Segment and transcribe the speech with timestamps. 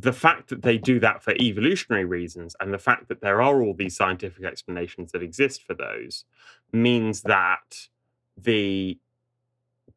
[0.00, 3.62] the fact that they do that for evolutionary reasons and the fact that there are
[3.62, 6.24] all these scientific explanations that exist for those
[6.72, 7.88] means that
[8.36, 8.98] the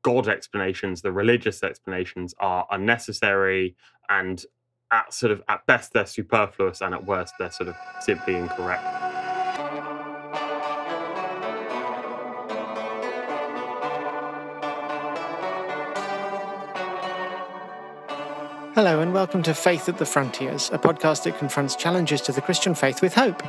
[0.02, 3.76] God explanations, the religious explanations are unnecessary
[4.10, 4.46] and
[4.92, 9.13] at sort of at best they're superfluous and at worst they're sort of simply incorrect.
[18.76, 22.42] Hello, and welcome to Faith at the Frontiers, a podcast that confronts challenges to the
[22.42, 23.44] Christian faith with hope.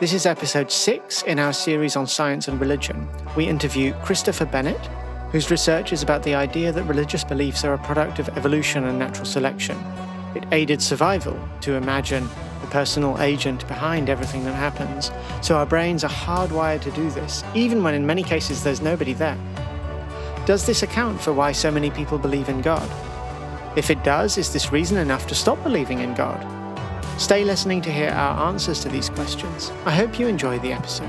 [0.00, 3.08] This is episode six in our series on science and religion.
[3.38, 4.86] We interview Christopher Bennett,
[5.32, 8.98] whose research is about the idea that religious beliefs are a product of evolution and
[8.98, 9.78] natural selection.
[10.34, 12.28] It aided survival to imagine
[12.60, 17.42] the personal agent behind everything that happens, so our brains are hardwired to do this,
[17.54, 19.38] even when in many cases there's nobody there.
[20.44, 22.90] Does this account for why so many people believe in God?
[23.76, 26.44] If it does, is this reason enough to stop believing in God?
[27.20, 29.70] Stay listening to hear our answers to these questions.
[29.84, 31.08] I hope you enjoy the episode.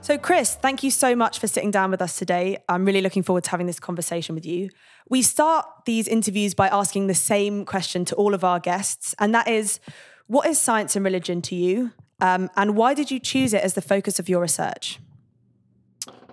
[0.00, 2.58] So, Chris, thank you so much for sitting down with us today.
[2.70, 4.70] I'm really looking forward to having this conversation with you.
[5.10, 9.34] We start these interviews by asking the same question to all of our guests, and
[9.34, 9.78] that is
[10.26, 11.92] what is science and religion to you?
[12.20, 15.00] Um, and why did you choose it as the focus of your research?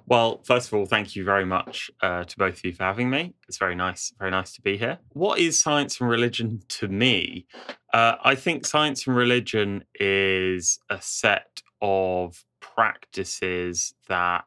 [0.05, 3.09] Well, first of all, thank you very much uh, to both of you for having
[3.09, 3.33] me.
[3.47, 4.99] It's very nice, very nice to be here.
[5.09, 7.45] What is science and religion to me?
[7.93, 14.45] Uh, I think science and religion is a set of practices that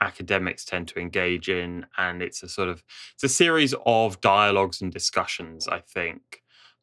[0.00, 2.82] academics tend to engage in and it's a sort of
[3.14, 6.41] it's a series of dialogues and discussions i think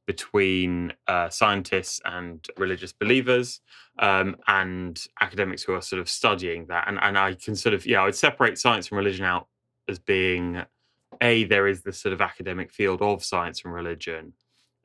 [0.10, 3.62] between uh, scientists and religious believers
[4.00, 6.88] um, and academics who are sort of studying that.
[6.88, 9.48] And, and i can sort of yeah i would separate science and religion out
[9.88, 10.64] as being
[11.22, 14.34] a there is the sort of academic field of science and religion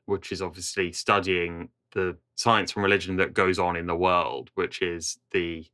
[0.05, 4.81] which is obviously studying the science and religion that goes on in the world, which
[4.81, 5.65] is the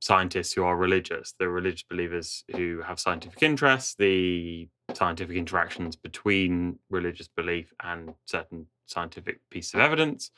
[0.00, 6.78] scientists who are religious, the religious believers who have scientific interests, the scientific interactions between
[6.90, 10.30] religious belief and certain scientific piece of evidence.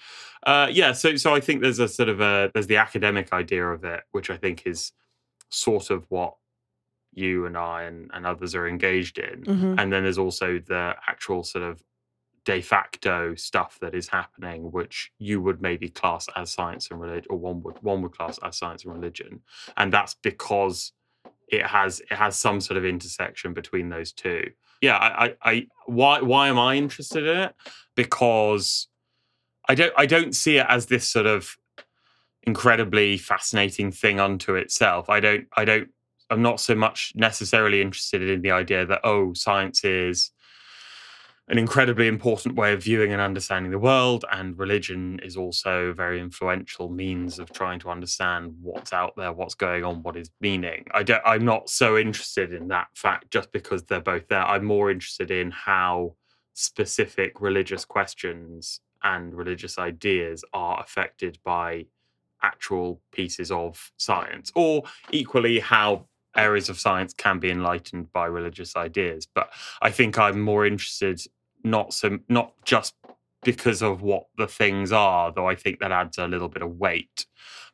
[0.46, 3.66] Uh, yeah, so so I think there's a sort of a there's the academic idea
[3.66, 4.92] of it, which I think is
[5.50, 6.34] sort of what
[7.12, 9.42] you and I and, and others are engaged in.
[9.42, 9.78] Mm-hmm.
[9.78, 11.82] And then there's also the actual sort of
[12.44, 17.26] de facto stuff that is happening, which you would maybe class as science and religion,
[17.30, 19.40] or one would one would class as science and religion,
[19.76, 20.92] and that's because
[21.48, 24.50] it has it has some sort of intersection between those two.
[24.80, 27.54] Yeah, I, I, I why why am I interested in it?
[27.96, 28.88] Because
[29.68, 31.56] I don't I don't see it as this sort of
[32.42, 35.08] incredibly fascinating thing unto itself.
[35.08, 35.88] I don't I don't
[36.30, 40.30] I'm not so much necessarily interested in the idea that oh science is
[41.48, 45.94] an incredibly important way of viewing and understanding the world, and religion is also a
[45.94, 50.30] very influential means of trying to understand what's out there, what's going on, what is
[50.40, 50.86] meaning.
[50.92, 54.44] I don't, I'm not so interested in that fact just because they're both there.
[54.44, 56.14] I'm more interested in how
[56.54, 61.84] specific religious questions and religious ideas are affected by
[62.42, 66.06] actual pieces of science, or equally how
[66.36, 69.52] areas of science can be enlightened by religious ideas but
[69.82, 71.20] i think i'm more interested
[71.62, 72.94] not so not just
[73.42, 76.78] because of what the things are though i think that adds a little bit of
[76.78, 77.26] weight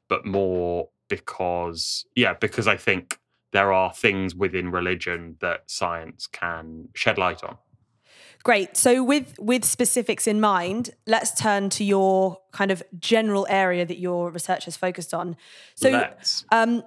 [0.09, 3.19] but more because yeah because i think
[3.53, 7.57] there are things within religion that science can shed light on
[8.43, 8.75] Great.
[8.77, 13.99] So with with specifics in mind, let's turn to your kind of general area that
[13.99, 15.37] your research has focused on.
[15.75, 16.09] So
[16.51, 16.83] um,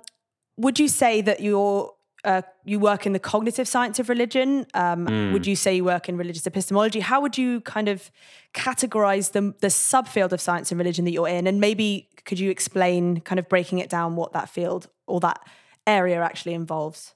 [0.57, 1.93] would you say that your
[2.23, 4.65] uh, you work in the cognitive science of religion.
[4.73, 5.33] Um, mm.
[5.33, 7.01] Would you say you work in religious epistemology?
[7.01, 8.09] How would you kind of
[8.53, 11.47] categorize the, the subfield of science and religion that you're in?
[11.47, 15.41] And maybe could you explain, kind of breaking it down, what that field or that
[15.85, 17.13] area actually involves?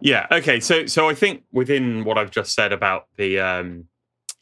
[0.00, 0.26] Yeah.
[0.30, 0.60] Okay.
[0.60, 3.86] So, so I think within what I've just said about the um,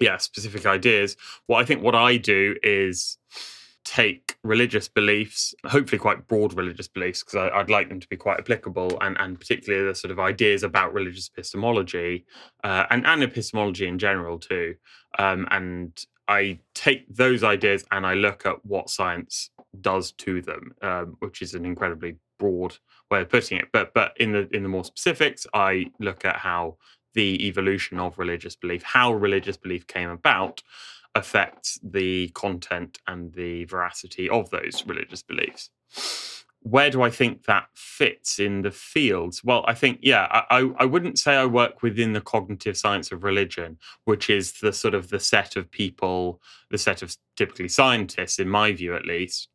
[0.00, 1.16] yeah specific ideas,
[1.46, 3.16] what I think what I do is
[3.84, 8.38] take religious beliefs, hopefully quite broad religious beliefs, because I'd like them to be quite
[8.38, 12.24] applicable, and, and particularly the sort of ideas about religious epistemology
[12.62, 14.74] uh, and, and epistemology in general too.
[15.18, 19.50] Um, and I take those ideas and I look at what science
[19.80, 22.76] does to them, um, which is an incredibly broad
[23.10, 23.68] way of putting it.
[23.72, 26.76] But but in the in the more specifics, I look at how
[27.14, 30.62] the evolution of religious belief, how religious belief came about,
[31.14, 35.70] affects the content and the veracity of those religious beliefs.
[36.62, 39.42] where do I think that fits in the fields?
[39.42, 43.24] Well, I think, yeah, I, I wouldn't say I work within the cognitive science of
[43.24, 48.38] religion, which is the sort of the set of people, the set of typically scientists,
[48.38, 49.48] in my view at least,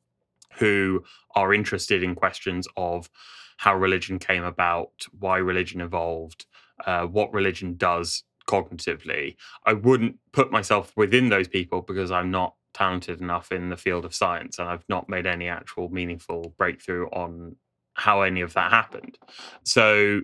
[0.58, 1.04] who
[1.36, 3.10] are interested in questions of
[3.58, 6.48] how religion came about, why religion evolved,
[6.88, 9.36] uh, what religion does cognitively.
[9.66, 14.06] I wouldn't put myself within those people because I'm not talented enough in the field
[14.06, 17.56] of science and I've not made any actual meaningful breakthrough on
[17.94, 19.18] how any of that happened.
[19.64, 20.22] So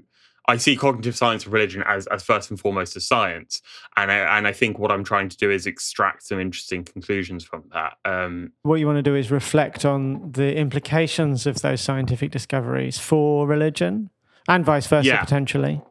[0.48, 3.62] I see cognitive science of religion as, as first and foremost a science,
[3.96, 7.44] and I, and I think what I'm trying to do is extract some interesting conclusions
[7.44, 7.94] from that.
[8.06, 12.98] Um, what you want to do is reflect on the implications of those scientific discoveries
[12.98, 14.10] for religion,
[14.48, 15.24] and vice versa yeah.
[15.24, 15.82] potentially.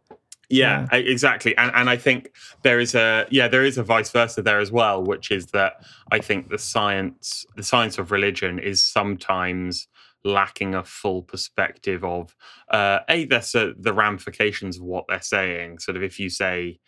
[0.51, 1.57] Yeah, yeah, exactly.
[1.57, 2.33] And and I think
[2.63, 5.75] there is a yeah, there is a vice versa there as well, which is that
[6.11, 9.87] I think the science the science of religion is sometimes
[10.25, 12.37] lacking a full perspective of
[12.71, 15.79] uh a that's uh, the ramifications of what they're saying.
[15.79, 16.81] Sort of if you say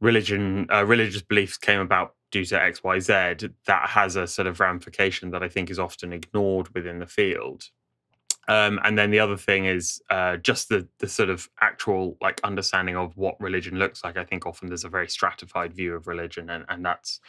[0.00, 5.30] religion uh, religious beliefs came about due to XYZ, that has a sort of ramification
[5.30, 7.64] that I think is often ignored within the field.
[8.48, 12.40] Um, and then the other thing is uh, just the the sort of actual like
[12.42, 14.16] understanding of what religion looks like.
[14.16, 17.20] I think often there's a very stratified view of religion, and, and that's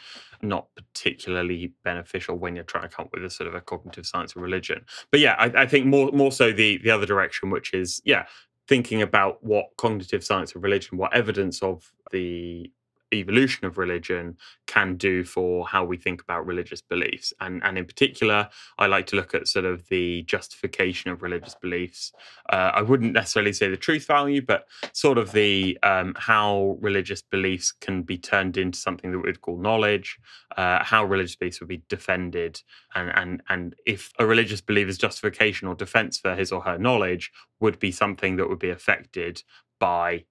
[0.41, 4.05] not particularly beneficial when you're trying to come up with a sort of a cognitive
[4.05, 4.85] science of religion.
[5.11, 8.25] But yeah, I, I think more more so the the other direction, which is yeah,
[8.69, 12.71] thinking about what cognitive science of religion, what evidence of the
[13.13, 17.33] evolution of religion can do for how we think about religious beliefs.
[17.39, 21.55] And, and in particular, I like to look at sort of the justification of religious
[21.55, 22.11] beliefs.
[22.49, 27.21] Uh, I wouldn't necessarily say the truth value, but sort of the um, how religious
[27.21, 30.19] beliefs can be turned into something that we'd call knowledge,
[30.57, 32.61] uh, how religious beliefs would be defended,
[32.95, 37.31] and, and, and if a religious believer's justification or defense for his or her knowledge
[37.59, 39.43] would be something that would be affected
[39.79, 40.25] by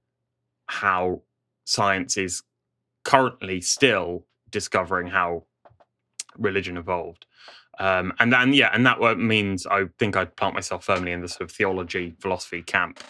[0.67, 1.23] how
[1.65, 2.43] science is
[3.09, 5.45] currently still discovering how
[6.37, 7.25] religion evolved.
[7.79, 11.29] Um, and then, yeah, and that means I think I'd plant myself firmly in the
[11.29, 13.01] sort of theology, philosophy camp.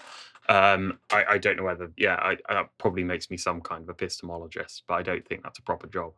[0.48, 3.96] Um, I, I, don't know whether, yeah, I, that probably makes me some kind of
[3.96, 6.12] epistemologist, but I don't think that's a proper job.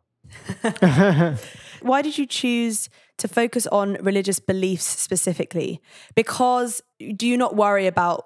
[1.81, 2.87] Why did you choose
[3.17, 5.81] to focus on religious beliefs specifically?
[6.13, 6.83] Because
[7.15, 8.25] do you not worry about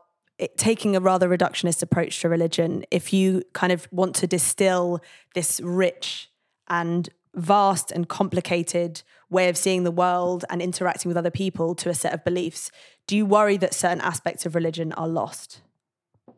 [0.57, 5.01] taking a rather reductionist approach to religion, if you kind of want to distill
[5.33, 6.29] this rich
[6.67, 11.89] and vast and complicated way of seeing the world and interacting with other people to
[11.89, 12.71] a set of beliefs,
[13.07, 15.61] do you worry that certain aspects of religion are lost?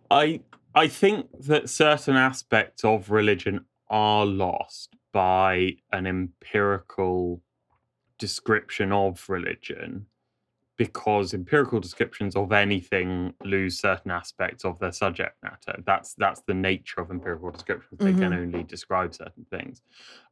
[0.09, 0.41] I
[0.75, 7.41] I think that certain aspects of religion are lost by an empirical
[8.19, 10.07] description of religion
[10.77, 15.81] because empirical descriptions of anything lose certain aspects of their subject matter.
[15.85, 17.99] That's that's the nature of empirical descriptions.
[17.99, 18.19] They mm-hmm.
[18.19, 19.81] can only describe certain things.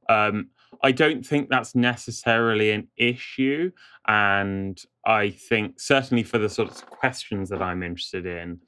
[0.08, 0.50] Um,
[0.84, 3.72] I don't think that's necessarily an issue,
[4.08, 8.60] and I think certainly for the sort of questions that I'm interested in,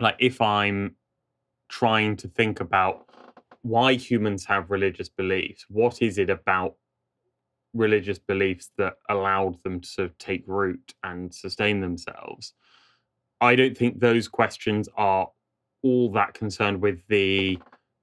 [0.00, 0.96] like if I'm
[1.68, 3.06] trying to think about
[3.62, 6.76] why humans have religious beliefs, what is it about
[7.76, 12.54] religious beliefs that allowed them to sort of take root and sustain themselves.
[13.40, 15.28] I don't think those questions are
[15.82, 17.58] all that concerned with the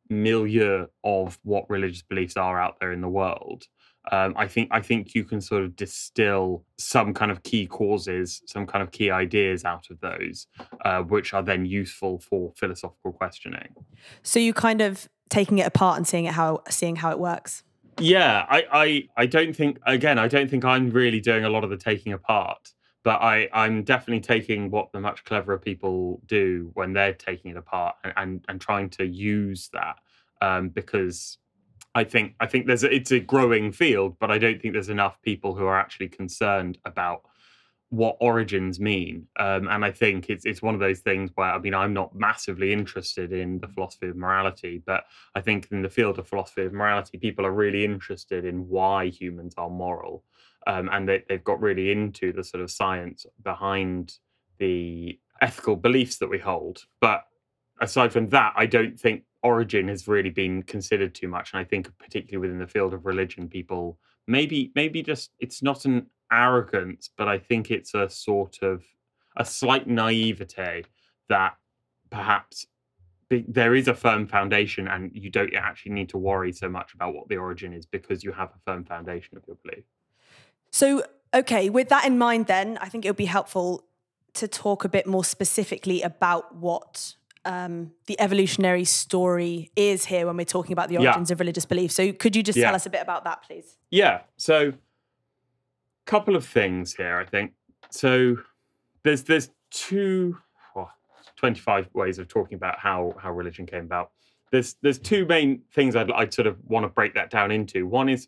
[0.10, 3.66] milieu of what religious beliefs are out there in the world.
[4.12, 8.42] Um, I think I think you can sort of distill some kind of key causes,
[8.46, 10.48] some kind of key ideas out of those,
[10.84, 13.70] uh, which are then useful for philosophical questioning.
[14.22, 17.64] So you kind of taking it apart and seeing it how seeing how it works.
[18.00, 21.64] Yeah, I, I, I don't think again, I don't think I'm really doing a lot
[21.64, 22.74] of the taking apart,
[23.04, 27.58] but I, I'm definitely taking what the much cleverer people do when they're taking it
[27.58, 29.98] apart and, and, and trying to use that.
[30.42, 31.38] Um, because
[31.96, 34.90] I think I think there's a, it's a growing field, but I don't think there's
[34.90, 37.22] enough people who are actually concerned about
[37.94, 39.28] what origins mean.
[39.38, 42.16] Um, and I think it's it's one of those things where I mean I'm not
[42.16, 45.04] massively interested in the philosophy of morality, but
[45.36, 49.10] I think in the field of philosophy of morality, people are really interested in why
[49.10, 50.24] humans are moral,
[50.66, 54.16] um, and they, they've got really into the sort of science behind
[54.58, 56.86] the ethical beliefs that we hold.
[57.00, 57.26] But
[57.80, 61.54] aside from that, I don't think origin has really been considered too much.
[61.54, 65.86] And I think particularly within the field of religion, people maybe maybe just it's not
[65.86, 68.84] an arrogance, but I think it's a sort of
[69.38, 70.86] a slight naivete
[71.30, 71.56] that
[72.10, 72.68] perhaps
[73.30, 77.16] there is a firm foundation and you don't actually need to worry so much about
[77.16, 79.86] what the origin is because you have a firm foundation of your belief.
[80.70, 83.84] So Okay, with that in mind, then I think it would be helpful
[84.34, 90.38] to talk a bit more specifically about what um, the evolutionary story is here when
[90.38, 91.34] we're talking about the origins yeah.
[91.34, 91.92] of religious belief.
[91.92, 92.66] So, could you just yeah.
[92.66, 93.78] tell us a bit about that, please?
[93.90, 94.22] Yeah.
[94.38, 94.74] So,
[96.06, 97.54] couple of things here, I think.
[97.90, 98.38] So,
[99.04, 100.38] there's there's two,
[100.76, 100.90] oh,
[101.38, 104.12] 25 ways of talking about how how religion came about.
[104.52, 107.88] There's there's two main things I'd, I'd sort of want to break that down into.
[107.88, 108.28] One is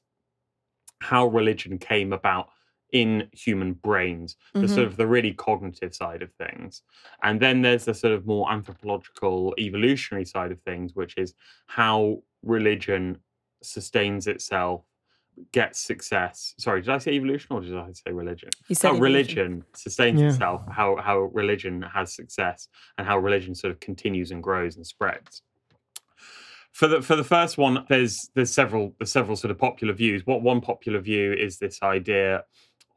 [1.02, 2.50] how religion came about
[2.92, 4.74] in human brains, the mm-hmm.
[4.74, 6.82] sort of the really cognitive side of things.
[7.24, 11.34] And then there's the sort of more anthropological, evolutionary side of things, which is
[11.68, 13.18] how religion
[13.62, 14.84] sustains itself,
[15.52, 16.54] gets success.
[16.60, 18.50] Sorry, did I say evolution or did I say religion?
[18.68, 20.28] You said how religion sustains yeah.
[20.28, 24.86] itself, how how religion has success, and how religion sort of continues and grows and
[24.86, 25.42] spreads
[26.76, 30.26] for the for the first one, there's there's several there's several sort of popular views.
[30.26, 32.44] What one popular view is this idea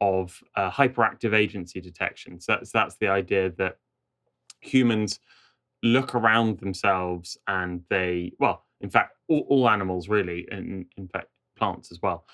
[0.01, 2.41] of uh, hyperactive agency detection.
[2.41, 3.77] So that's that's the idea that
[4.59, 5.21] humans
[5.81, 11.27] look around themselves and they well, in fact, all, all animals really, and in fact
[11.59, 12.25] plants as well,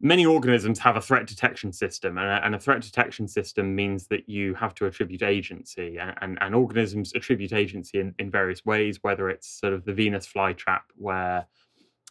[0.00, 4.06] many organisms have a threat detection system, and a, and a, threat detection system means
[4.08, 8.64] that you have to attribute agency, and, and, and organisms attribute agency in, in various
[8.64, 11.46] ways, whether it's sort of the Venus flytrap, where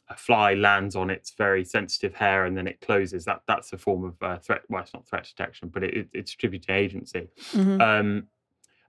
[0.10, 3.26] a fly lands on its very sensitive hair and then it closes.
[3.26, 4.62] That that's a form of uh, threat.
[4.70, 7.28] Well, it's not threat detection, but it, it, it's attributed agency.
[7.54, 7.82] Mm-hmm.
[7.82, 8.28] Um,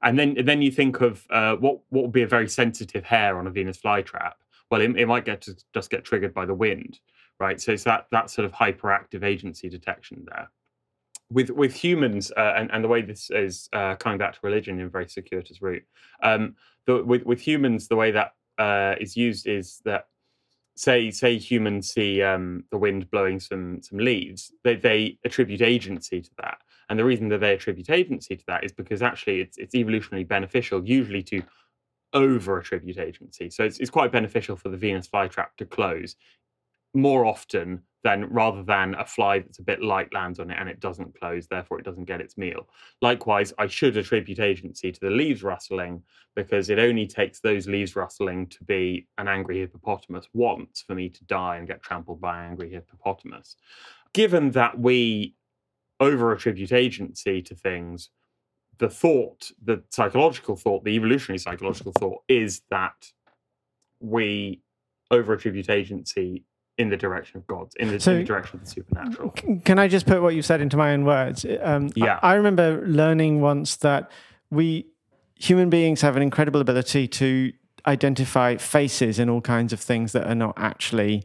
[0.02, 3.38] and then then you think of uh, what what would be a very sensitive hair
[3.38, 4.34] on a Venus flytrap.
[4.70, 7.00] Well, it, it might get to just get triggered by the wind
[7.38, 7.60] right?
[7.60, 10.50] So it's that that sort of hyperactive agency detection there.
[11.30, 14.78] With with humans, uh, and and the way this is uh, coming back to religion
[14.78, 15.84] in a very circuitous route.
[16.22, 20.06] Um, the, with with humans, the way that uh, is used is that
[20.76, 26.20] say say humans see um, the wind blowing some some leaves, they they attribute agency
[26.20, 29.58] to that, and the reason that they attribute agency to that is because actually it's
[29.58, 31.42] it's evolutionarily beneficial, usually to
[32.12, 33.50] over attribute agency.
[33.50, 36.16] So it's, it's quite beneficial for the Venus flytrap to close
[36.96, 40.68] more often than rather than a fly that's a bit light lands on it and
[40.68, 42.68] it doesn't close, therefore it doesn't get its meal.
[43.02, 46.02] Likewise, I should attribute agency to the leaves rustling
[46.36, 51.08] because it only takes those leaves rustling to be an angry hippopotamus once for me
[51.08, 53.56] to die and get trampled by an angry hippopotamus.
[54.12, 55.34] Given that we
[55.98, 58.10] over attribute agency to things,
[58.78, 63.10] the thought, the psychological thought, the evolutionary psychological thought is that
[63.98, 64.62] we
[65.10, 66.44] over attribute agency
[66.78, 69.30] in the direction of God, in the, so, in the, direction of the supernatural.
[69.64, 71.46] Can I just put what you said into my own words?
[71.60, 72.18] Um, yeah.
[72.22, 74.10] I, I, remember learning once that
[74.50, 74.86] we
[75.36, 77.52] human beings have an incredible ability to
[77.86, 81.24] identify faces in all kinds of things that are not actually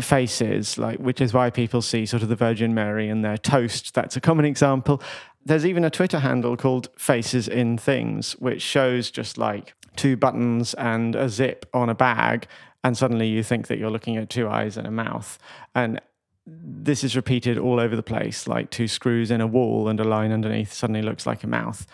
[0.00, 3.94] faces, like which is why people see sort of the Virgin Mary and their toast.
[3.94, 5.02] That's a common example.
[5.44, 10.74] There's even a Twitter handle called Faces in Things, which shows just like two buttons
[10.74, 12.46] and a zip on a bag
[12.84, 15.38] and suddenly you think that you're looking at two eyes and a mouth.
[15.74, 16.00] And
[16.46, 20.04] this is repeated all over the place, like two screws in a wall and a
[20.04, 21.86] line underneath suddenly looks like a mouth.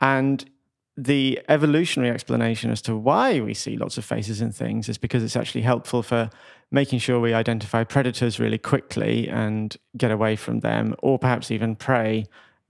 [0.00, 0.48] And
[0.96, 5.24] the evolutionary explanation as to why we see lots of faces in things is because
[5.24, 6.30] it's actually helpful for
[6.70, 11.74] making sure we identify predators really quickly and get away from them, or perhaps even
[11.74, 12.26] prey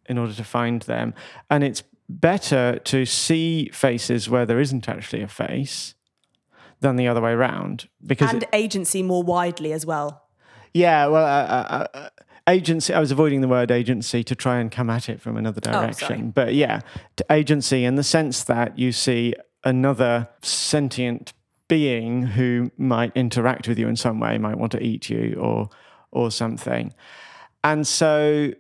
[0.08, 1.14] in order to find them.
[1.50, 5.94] And it's better to see faces where there isn't actually a face
[6.80, 10.24] than the other way around because and it, agency more widely as well.
[10.72, 12.08] Yeah, well, uh, uh, uh,
[12.48, 12.94] agency.
[12.94, 15.72] I was avoiding the word agency to try and come at it from another oh,
[15.72, 16.80] direction, oh, but yeah,
[17.30, 19.34] agency in the sense that you see
[19.64, 21.32] another sentient
[21.68, 25.68] being who might interact with you in some way, might want to eat you or
[26.10, 26.94] or something,
[27.64, 28.52] and so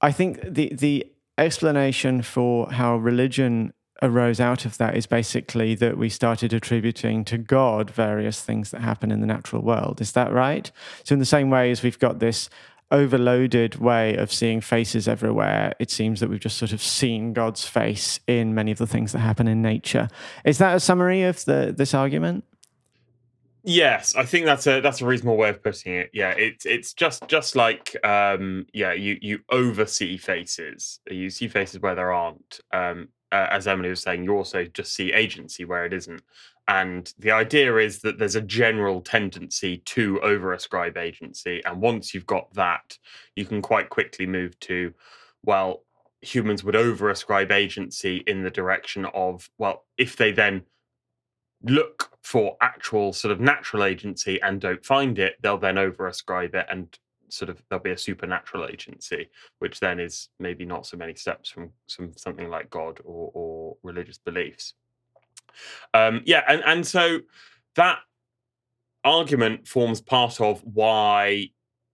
[0.00, 5.98] I think the the explanation for how religion arose out of that is basically that
[5.98, 10.00] we started attributing to God various things that happen in the natural world.
[10.00, 10.70] Is that right?
[11.04, 12.48] So, in the same way as we've got this
[12.90, 17.66] overloaded way of seeing faces everywhere, it seems that we've just sort of seen God's
[17.66, 20.08] face in many of the things that happen in nature.
[20.44, 22.44] Is that a summary of the, this argument?
[23.70, 26.08] Yes, I think that's a that's a reasonable way of putting it.
[26.14, 31.78] Yeah, it's it's just just like um, yeah, you you oversee faces, you see faces
[31.80, 32.60] where there aren't.
[32.72, 36.22] Um, uh, as Emily was saying, you also just see agency where it isn't.
[36.66, 41.62] And the idea is that there's a general tendency to overascribe agency.
[41.66, 42.96] And once you've got that,
[43.36, 44.94] you can quite quickly move to,
[45.44, 45.84] well,
[46.22, 50.62] humans would overascribe agency in the direction of, well, if they then
[51.62, 56.66] look for actual sort of natural agency and don't find it, they'll then overascribe it
[56.70, 56.98] and
[57.30, 61.50] sort of there'll be a supernatural agency, which then is maybe not so many steps
[61.50, 64.74] from some something like God or, or religious beliefs.
[65.94, 67.20] Um, yeah, and and so
[67.76, 67.98] that
[69.04, 71.50] argument forms part of why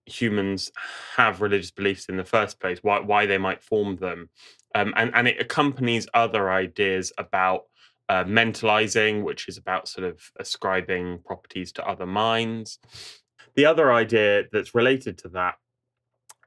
[0.06, 0.70] humans
[1.16, 4.28] have religious beliefs in the first place, why why they might form them,
[4.74, 7.64] um, and and it accompanies other ideas about
[8.08, 12.78] uh, mentalizing, which is about sort of ascribing properties to other minds.
[13.54, 15.54] The other idea that's related to that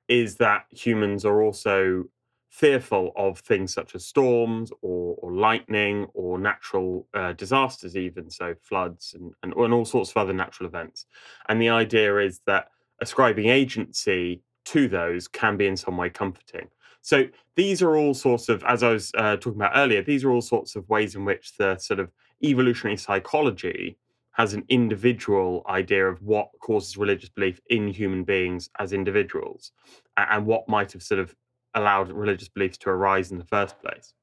[0.08, 2.06] is that humans are also
[2.50, 8.56] fearful of things such as storms or, or lightning or natural uh, disasters, even so
[8.62, 11.06] floods and, and, and all sorts of other natural events.
[11.50, 12.70] And the idea is that
[13.02, 16.68] ascribing agency to those can be in some way comforting.
[17.02, 17.26] So
[17.56, 20.42] these are all sorts of, as I was uh, talking about earlier, these are all
[20.42, 22.12] sorts of ways in which the sort of
[22.44, 23.98] evolutionary psychology
[24.38, 29.72] has an individual idea of what causes religious belief in human beings as individuals
[30.16, 31.36] and what might have sort of
[31.74, 34.14] allowed religious beliefs to arise in the first place.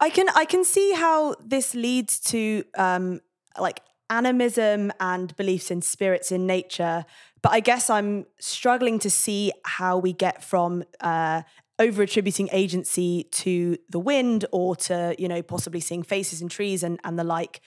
[0.00, 3.20] I can I can see how this leads to um,
[3.58, 7.04] like animism and beliefs in spirits in nature,
[7.42, 11.42] but I guess I'm struggling to see how we get from uh,
[11.80, 16.84] over attributing agency to the wind or to you know possibly seeing faces in trees
[16.84, 17.60] and and the like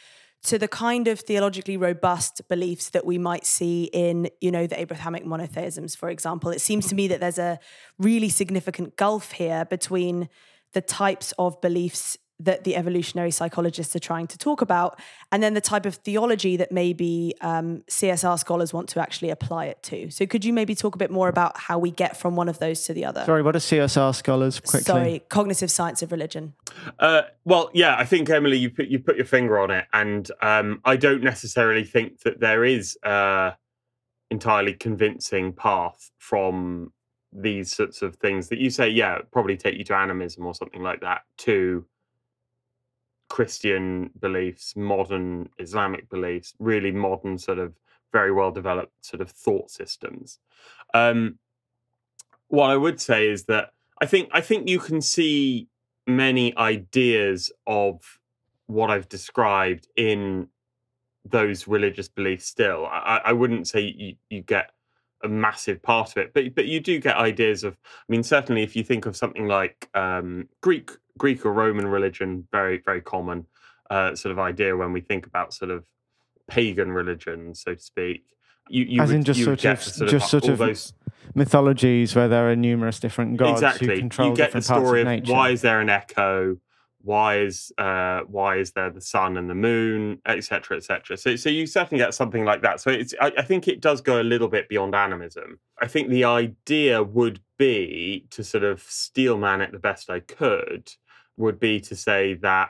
[0.44, 4.78] to the kind of theologically robust beliefs that we might see in, you know, the
[4.78, 6.52] Abrahamic monotheisms, for example.
[6.52, 7.60] It seems to me that there's a
[7.98, 10.28] really significant gulf here between
[10.74, 15.00] the types of beliefs that the evolutionary psychologists are trying to talk about,
[15.32, 19.66] and then the type of theology that maybe um, CSR scholars want to actually apply
[19.66, 20.10] it to.
[20.10, 22.60] So, could you maybe talk a bit more about how we get from one of
[22.60, 23.24] those to the other?
[23.26, 24.60] Sorry, what are CSR scholars?
[24.60, 24.84] Quickly.
[24.84, 26.54] Sorry, cognitive science of religion.
[27.00, 30.30] Uh, well, yeah, I think Emily, you put you put your finger on it, and
[30.42, 33.54] um, I don't necessarily think that there is a
[34.32, 36.92] entirely convincing path from
[37.32, 38.90] these sorts of things that you say.
[38.90, 41.86] Yeah, probably take you to animism or something like that to
[43.34, 47.74] Christian beliefs, modern Islamic beliefs, really modern sort of
[48.12, 50.38] very well developed sort of thought systems.
[50.94, 51.40] Um,
[52.50, 55.68] what I would say is that I think I think you can see
[56.06, 58.20] many ideas of
[58.68, 60.48] what I've described in
[61.26, 62.86] those religious beliefs still.
[62.86, 64.70] I, I wouldn't say you, you get
[65.24, 67.80] a massive part of it, but but you do get ideas of.
[67.84, 72.48] I mean, certainly if you think of something like um, Greek Greek or Roman religion,
[72.52, 73.46] very very common
[73.90, 75.86] uh, sort of idea when we think about sort of
[76.48, 78.26] pagan religion, so to speak.
[78.70, 80.94] You, you As would, in just sort of, sort just sort of those...
[81.36, 83.88] mythologies where there are numerous different gods exactly.
[83.88, 86.58] who control you get different the story parts of, of why is there an echo,
[87.02, 91.18] why is uh, why is there the sun and the moon, etc., etc.
[91.18, 92.80] So so you certainly get something like that.
[92.80, 95.60] So it's I, I think it does go a little bit beyond animism.
[95.82, 100.94] I think the idea would be to sort of steelman it the best I could
[101.38, 102.70] would be to say that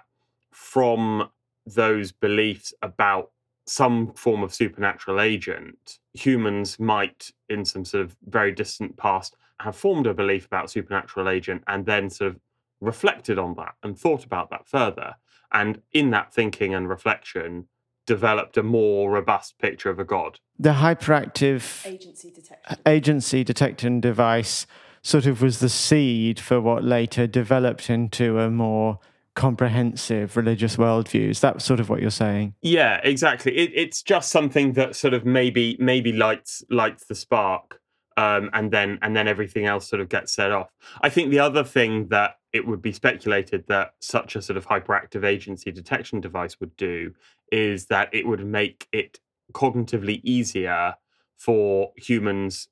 [0.52, 1.30] from
[1.65, 3.32] those beliefs about
[3.65, 9.76] some form of supernatural agent, humans might, in some sort of very distant past, have
[9.76, 12.39] formed a belief about supernatural agent and then sort of
[12.82, 15.15] reflected on that and thought about that further.
[15.52, 17.67] And in that thinking and reflection,
[18.06, 20.39] developed a more robust picture of a god.
[20.60, 24.67] The hyperactive agency detection, agency detection device
[25.03, 28.99] sort of was the seed for what later developed into a more
[29.35, 31.29] comprehensive religious worldview.
[31.29, 32.55] Is that sort of what you're saying?
[32.61, 33.55] Yeah, exactly.
[33.55, 37.81] It, it's just something that sort of maybe maybe lights lights the spark,
[38.15, 40.69] um, and then and then everything else sort of gets set off.
[41.01, 44.67] I think the other thing that it would be speculated that such a sort of
[44.67, 47.13] hyperactive agency detection device would do
[47.51, 49.19] is that it would make it
[49.53, 50.95] cognitively easier
[51.35, 52.69] for humans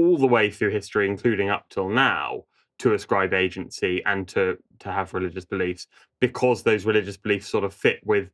[0.00, 2.44] all the way through history, including up till now,
[2.78, 5.86] to ascribe agency and to to have religious beliefs
[6.20, 8.30] because those religious beliefs sort of fit with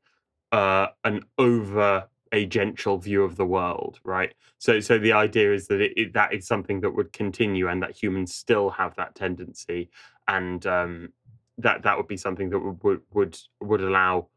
[0.52, 4.34] uh, an over agential view of the world, right?
[4.58, 7.82] So, so the idea is that it, it, that is something that would continue, and
[7.82, 9.90] that humans still have that tendency,
[10.28, 11.12] and um,
[11.58, 14.28] that that would be something that would, would would would allow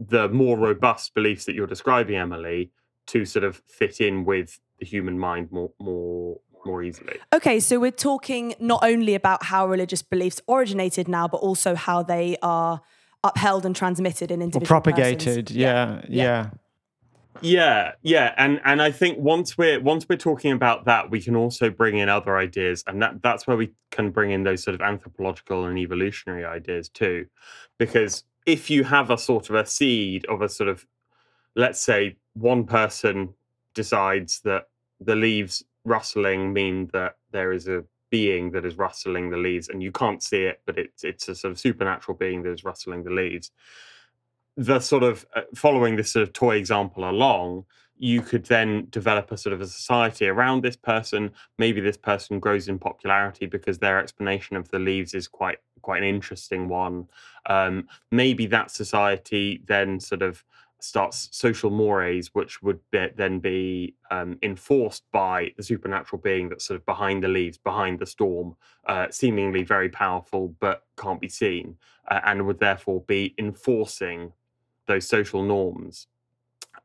[0.00, 2.70] the more robust beliefs that you're describing, Emily,
[3.08, 7.18] to sort of fit in with the human mind more more more easily.
[7.32, 12.02] Okay, so we're talking not only about how religious beliefs originated now, but also how
[12.02, 12.80] they are
[13.24, 15.50] upheld and transmitted in individual or propagated.
[15.50, 16.50] Yeah, yeah, yeah.
[17.40, 21.36] Yeah, yeah, and and I think once we're once we're talking about that, we can
[21.36, 24.74] also bring in other ideas, and that that's where we can bring in those sort
[24.74, 27.26] of anthropological and evolutionary ideas too,
[27.78, 30.86] because if you have a sort of a seed of a sort of,
[31.54, 33.34] let's say, one person
[33.74, 34.68] decides that
[35.00, 39.82] the leaves rustling mean that there is a being that is rustling the leaves and
[39.82, 43.02] you can't see it but it's it's a sort of supernatural being that is rustling
[43.04, 43.50] the leaves
[44.56, 47.64] the sort of uh, following this sort of toy example along
[47.98, 51.32] you could then develop a sort of a society around this person.
[51.58, 56.02] Maybe this person grows in popularity because their explanation of the leaves is quite quite
[56.02, 57.08] an interesting one.
[57.46, 60.44] Um, maybe that society then sort of
[60.80, 66.66] starts social mores, which would be, then be um, enforced by the supernatural being that's
[66.66, 71.28] sort of behind the leaves, behind the storm, uh, seemingly very powerful but can't be
[71.28, 71.76] seen,
[72.08, 74.32] uh, and would therefore be enforcing
[74.86, 76.06] those social norms,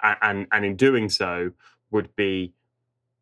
[0.02, 1.52] and, and and in doing so
[1.92, 2.54] would be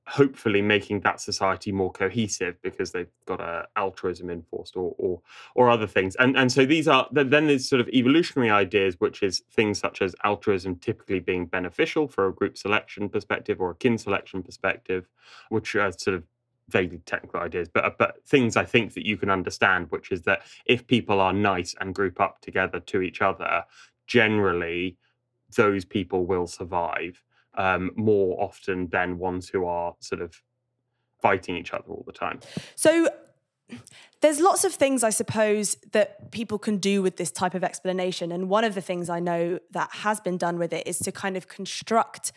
[0.07, 5.21] hopefully making that society more cohesive because they've got a altruism enforced or or
[5.55, 6.15] or other things.
[6.15, 10.01] And and so these are then there's sort of evolutionary ideas which is things such
[10.01, 15.07] as altruism typically being beneficial for a group selection perspective or a kin selection perspective
[15.49, 16.23] which are sort of
[16.69, 20.21] vaguely technical ideas but uh, but things i think that you can understand which is
[20.21, 23.63] that if people are nice and group up together to each other
[24.07, 24.97] generally
[25.57, 27.21] those people will survive
[27.55, 30.41] um, more often than ones who are sort of
[31.21, 32.39] fighting each other all the time.
[32.75, 33.09] So
[34.21, 38.31] there's lots of things I suppose that people can do with this type of explanation.
[38.31, 41.11] And one of the things I know that has been done with it is to
[41.11, 42.31] kind of construct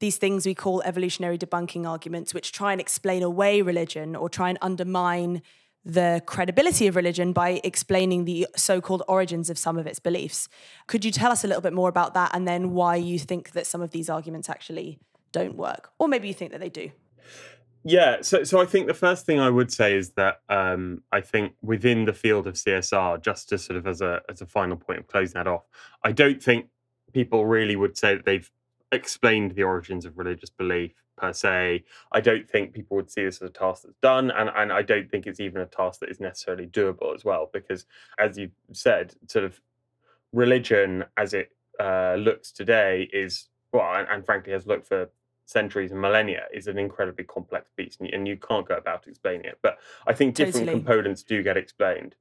[0.00, 4.48] these things we call evolutionary debunking arguments, which try and explain away religion or try
[4.48, 5.40] and undermine
[5.84, 10.48] the credibility of religion by explaining the so called origins of some of its beliefs.
[10.86, 13.52] Could you tell us a little bit more about that and then why you think
[13.52, 14.98] that some of these arguments actually
[15.32, 15.90] don't work?
[15.98, 16.90] Or maybe you think that they do?
[17.86, 21.20] Yeah, so so I think the first thing I would say is that um, I
[21.20, 24.78] think within the field of CSR, just to sort of as a as a final
[24.78, 25.64] point of closing that off,
[26.02, 26.68] I don't think
[27.12, 28.50] people really would say that they've
[28.94, 31.84] explained the origins of religious belief per se.
[32.12, 34.82] I don't think people would see this as a task that's done, and, and I
[34.82, 37.86] don't think it's even a task that is necessarily doable as well, because
[38.18, 39.60] as you said, sort of
[40.32, 45.10] religion as it uh, looks today is well, and, and, frankly has looked for
[45.46, 49.46] centuries and millennia, is an incredibly complex beast, and, and you can't go about explaining
[49.46, 49.58] it.
[49.62, 50.84] But I think different totally.
[50.84, 52.14] components do get explained,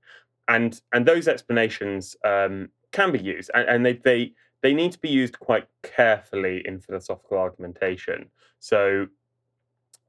[0.48, 4.34] and and those explanations um, can be used, and, and they they
[4.64, 8.32] they need to be used quite carefully in philosophical argumentation.
[8.60, 9.08] So,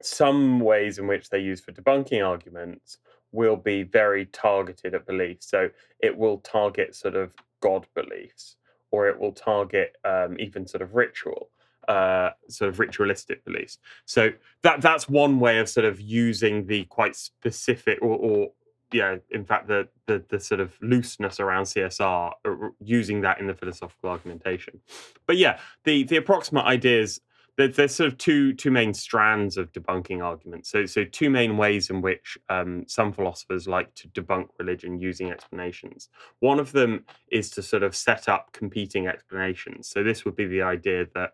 [0.01, 2.97] some ways in which they use for debunking arguments
[3.31, 5.47] will be very targeted at beliefs.
[5.47, 8.55] So, it will target sort of God beliefs,
[8.91, 11.49] or it will target um, even sort of ritual.
[11.87, 13.77] Uh, sort of ritualistic beliefs.
[14.05, 14.31] So
[14.63, 18.51] that that's one way of sort of using the quite specific or, or
[18.91, 23.47] yeah, in fact, the, the the sort of looseness around CSR, uh, using that in
[23.47, 24.79] the philosophical argumentation.
[25.25, 27.21] But yeah, the the approximate ideas.
[27.57, 30.69] There's sort of two two main strands of debunking arguments.
[30.69, 35.31] So so two main ways in which um, some philosophers like to debunk religion using
[35.31, 36.09] explanations.
[36.41, 39.87] One of them is to sort of set up competing explanations.
[39.87, 41.31] So this would be the idea that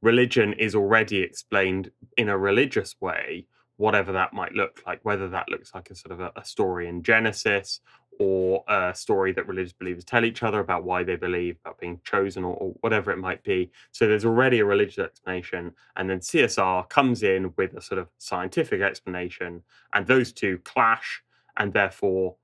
[0.00, 3.46] religion is already explained in a religious way
[3.78, 6.88] whatever that might look like, whether that looks like a sort of a, a, story
[6.88, 7.80] in Genesis
[8.18, 12.00] or a story that religious believers tell each other about why they believe, about being
[12.04, 13.70] chosen, or, or whatever it might be.
[13.92, 18.08] So there's already a religious explanation, and then CSR comes in with a sort of
[18.18, 19.62] scientific explanation,
[19.94, 21.22] and those two clash,
[21.56, 22.34] and therefore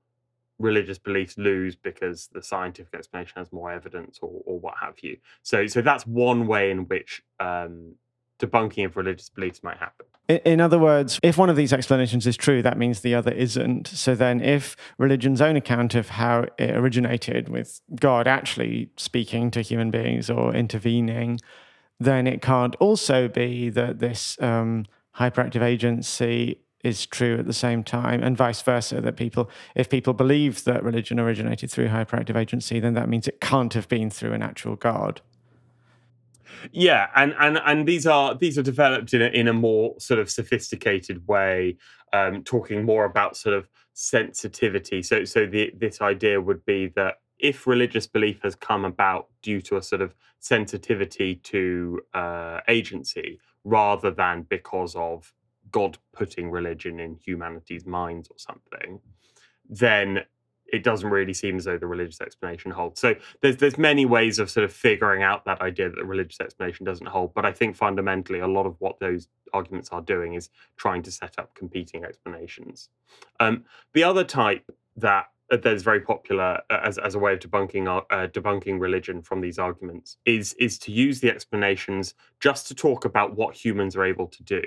[0.57, 5.17] religious beliefs lose because the scientific explanation has more evidence or, or what have you.
[5.43, 7.95] So, so that's one way in which um,
[8.39, 10.05] debunking of religious beliefs might happen.
[10.27, 13.87] In other words, if one of these explanations is true, that means the other isn't.
[13.87, 19.61] So then, if religion's own account of how it originated with God actually speaking to
[19.61, 21.39] human beings or intervening,
[21.99, 27.83] then it can't also be that this um, hyperactive agency is true at the same
[27.83, 29.01] time, and vice versa.
[29.01, 33.41] That people, if people believe that religion originated through hyperactive agency, then that means it
[33.41, 35.21] can't have been through an actual God.
[36.71, 40.19] Yeah, and and and these are these are developed in a, in a more sort
[40.19, 41.77] of sophisticated way,
[42.13, 45.01] um, talking more about sort of sensitivity.
[45.03, 49.61] So so the this idea would be that if religious belief has come about due
[49.61, 55.33] to a sort of sensitivity to uh, agency rather than because of
[55.71, 59.01] God putting religion in humanity's minds or something,
[59.67, 60.23] then
[60.71, 62.99] it doesn't really seem as though the religious explanation holds.
[62.99, 66.39] So there's there's many ways of sort of figuring out that idea that the religious
[66.39, 67.33] explanation doesn't hold.
[67.33, 71.11] But I think fundamentally a lot of what those arguments are doing is trying to
[71.11, 72.89] set up competing explanations.
[73.39, 77.39] Um, the other type that uh, that's very popular uh, as, as a way of
[77.39, 82.73] debunking uh, debunking religion from these arguments is is to use the explanations just to
[82.73, 84.63] talk about what humans are able to do,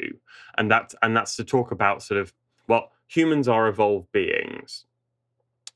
[0.56, 2.32] and that's and that's to talk about sort of
[2.68, 4.84] well humans are evolved beings.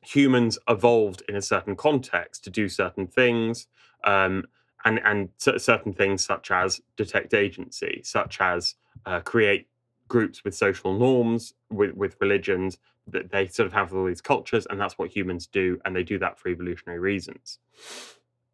[0.03, 3.69] Humans evolved in a certain context to do certain things,
[4.05, 4.45] um,
[4.85, 8.75] and and certain things such as detect agency, such as
[9.07, 9.69] uh, create
[10.09, 14.67] groups with social norms, with with religions, that they sort of have all these cultures
[14.71, 17.59] and that's what humans do and they do that for evolutionary reasons.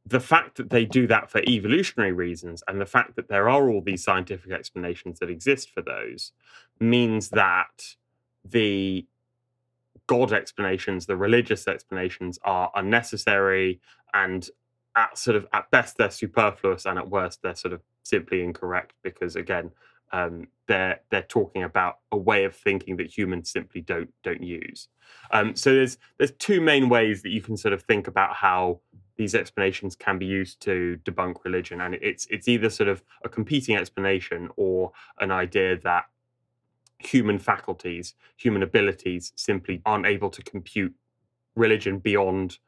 [0.07, 3.69] The fact that they do that for evolutionary reasons and the fact that there are
[3.69, 6.33] all these scientific explanations that exist for those
[6.81, 7.95] means that
[8.45, 9.07] the
[10.09, 13.81] god explanations the religious explanations are unnecessary
[14.12, 14.51] and
[14.97, 18.94] at sort of at best they're superfluous and at worst they're sort of simply incorrect
[19.05, 19.71] because again
[20.12, 24.88] um, they're they're talking about a way of thinking that humans simply don't don't use.
[25.33, 28.81] Um, so there's there's two main ways that you can sort of think about how
[29.16, 33.29] these explanations can be used to debunk religion, and it's it's either sort of a
[33.29, 36.05] competing explanation or an idea that
[36.99, 40.95] human faculties, human abilities, simply aren't able to compute
[41.55, 42.59] religion beyond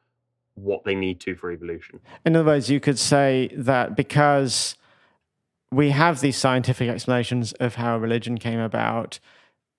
[0.55, 2.01] what they need to for evolution.
[2.25, 4.77] In other words, you could say that because
[5.73, 9.21] we have these scientific explanations of how religion came about.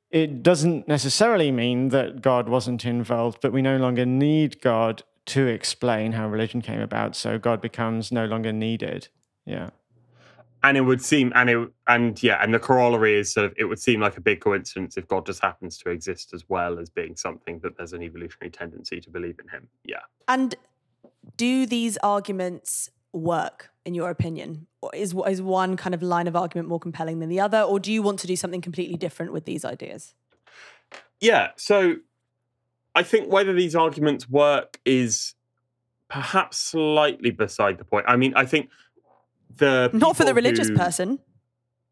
[0.10, 5.48] It doesn't necessarily mean that God wasn't involved, but we no longer need God to
[5.48, 7.16] explain how religion came about.
[7.16, 9.10] So God becomes no longer needed.
[9.46, 9.70] Yeah.
[10.64, 13.66] And it would seem, and it, and yeah, and the corollary is sort of, it
[13.66, 16.90] would seem like a big coincidence if God just happens to exist as well as
[16.90, 19.68] being something that there's an evolutionary tendency to believe in Him.
[19.84, 20.02] Yeah.
[20.28, 20.54] And
[21.38, 24.68] do these arguments work in your opinion?
[24.94, 27.92] Is is one kind of line of argument more compelling than the other, or do
[27.92, 30.14] you want to do something completely different with these ideas?
[31.20, 31.96] Yeah, so
[32.96, 35.36] I think whether these arguments work is
[36.08, 38.06] perhaps slightly beside the point.
[38.08, 38.70] I mean, I think
[39.58, 41.20] the not for the religious who, person.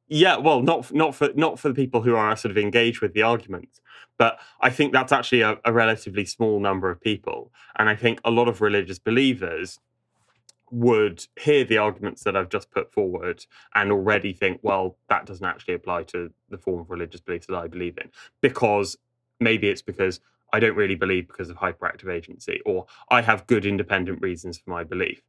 [0.07, 3.13] Yeah, well, not not for not for the people who are sort of engaged with
[3.13, 3.79] the arguments,
[4.17, 8.19] but I think that's actually a, a relatively small number of people, and I think
[8.25, 9.79] a lot of religious believers
[10.71, 15.45] would hear the arguments that I've just put forward and already think, well, that doesn't
[15.45, 18.09] actually apply to the form of religious beliefs that I believe in.
[18.41, 18.97] Because
[19.39, 20.19] maybe it's because
[20.53, 24.69] I don't really believe because of hyperactive agency, or I have good independent reasons for
[24.69, 25.21] my belief.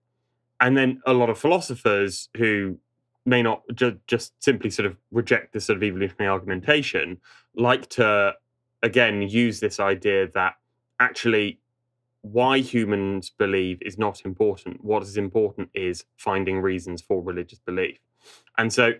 [0.60, 2.78] And then a lot of philosophers who
[3.24, 7.18] may not ju- just simply sort of reject this sort of evolutionary argumentation
[7.54, 8.34] like to,
[8.82, 10.54] again, use this idea that
[11.00, 11.60] actually
[12.22, 14.84] why humans believe is not important.
[14.84, 17.98] What is important is finding reasons for religious belief.
[18.58, 18.92] And so,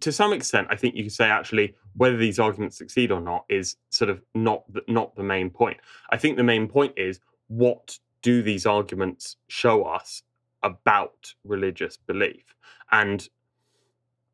[0.00, 3.44] to some extent, I think you could say actually whether these arguments succeed or not
[3.48, 5.76] is sort of not the, not the main point.
[6.10, 10.22] I think the main point is what do these arguments show us
[10.62, 12.54] about religious belief?
[12.90, 13.28] And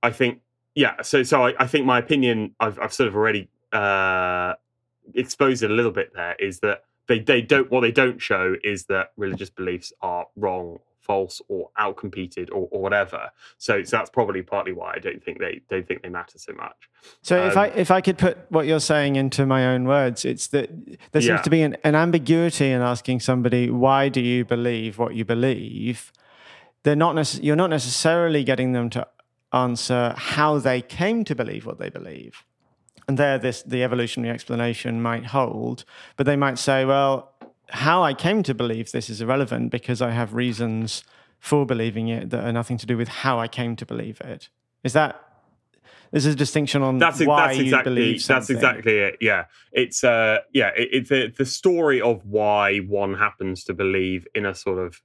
[0.02, 0.40] I think,
[0.74, 1.02] yeah.
[1.02, 4.54] So, so I, I think my opinion, I've, I've sort of already uh,
[5.14, 6.12] exposed it a little bit.
[6.14, 10.26] There is that they they don't what they don't show is that religious beliefs are
[10.36, 13.30] wrong false or outcompeted or, or whatever.
[13.56, 16.52] So so that's probably partly why i don't think they don't think they matter so
[16.52, 16.88] much.
[17.22, 19.84] So um, if i um, if i could put what you're saying into my own
[19.86, 20.70] words it's that
[21.12, 21.42] there seems yeah.
[21.42, 26.12] to be an, an ambiguity in asking somebody why do you believe what you believe?
[26.84, 29.06] They're not nece- you're not necessarily getting them to
[29.52, 32.44] answer how they came to believe what they believe.
[33.08, 35.84] And there this the evolutionary explanation might hold
[36.16, 37.32] but they might say well
[37.70, 41.04] how i came to believe this is irrelevant because i have reasons
[41.38, 44.48] for believing it that are nothing to do with how i came to believe it
[44.84, 45.28] is that
[46.10, 48.56] there's a distinction on that's, why that's exactly, you believe something.
[48.56, 49.16] That's exactly it.
[49.20, 54.26] Yeah, it's uh, yeah, it, it, the the story of why one happens to believe
[54.34, 55.02] in a sort of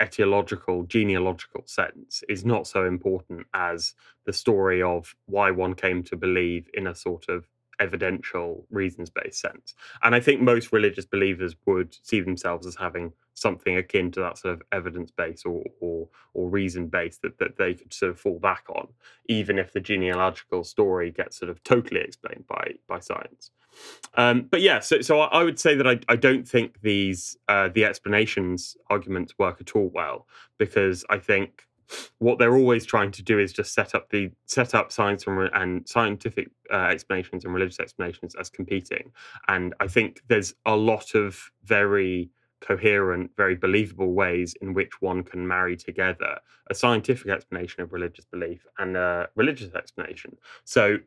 [0.00, 3.94] etiological, genealogical sense is not so important as
[4.26, 7.46] the story of why one came to believe in a sort of
[7.80, 9.74] evidential, reasons based sense.
[10.02, 14.38] And I think most religious believers would see themselves as having something akin to that
[14.38, 18.20] sort of evidence based or, or, or reason based that, that they could sort of
[18.20, 18.88] fall back on,
[19.26, 23.50] even if the genealogical story gets sort of totally explained by, by science.
[24.14, 27.68] Um, but yeah, so so I, would say that I, I don't think these uh,
[27.68, 31.67] the explanations arguments work at all well because I think
[32.18, 35.50] what they're always trying to do is just set up the set up science and,
[35.54, 39.12] and scientific uh, explanations and religious explanations as competing,
[39.48, 45.22] and I think there's a lot of very coherent, very believable ways in which one
[45.22, 46.38] can marry together
[46.70, 50.36] a scientific explanation of religious belief and a religious explanation.
[50.64, 50.98] So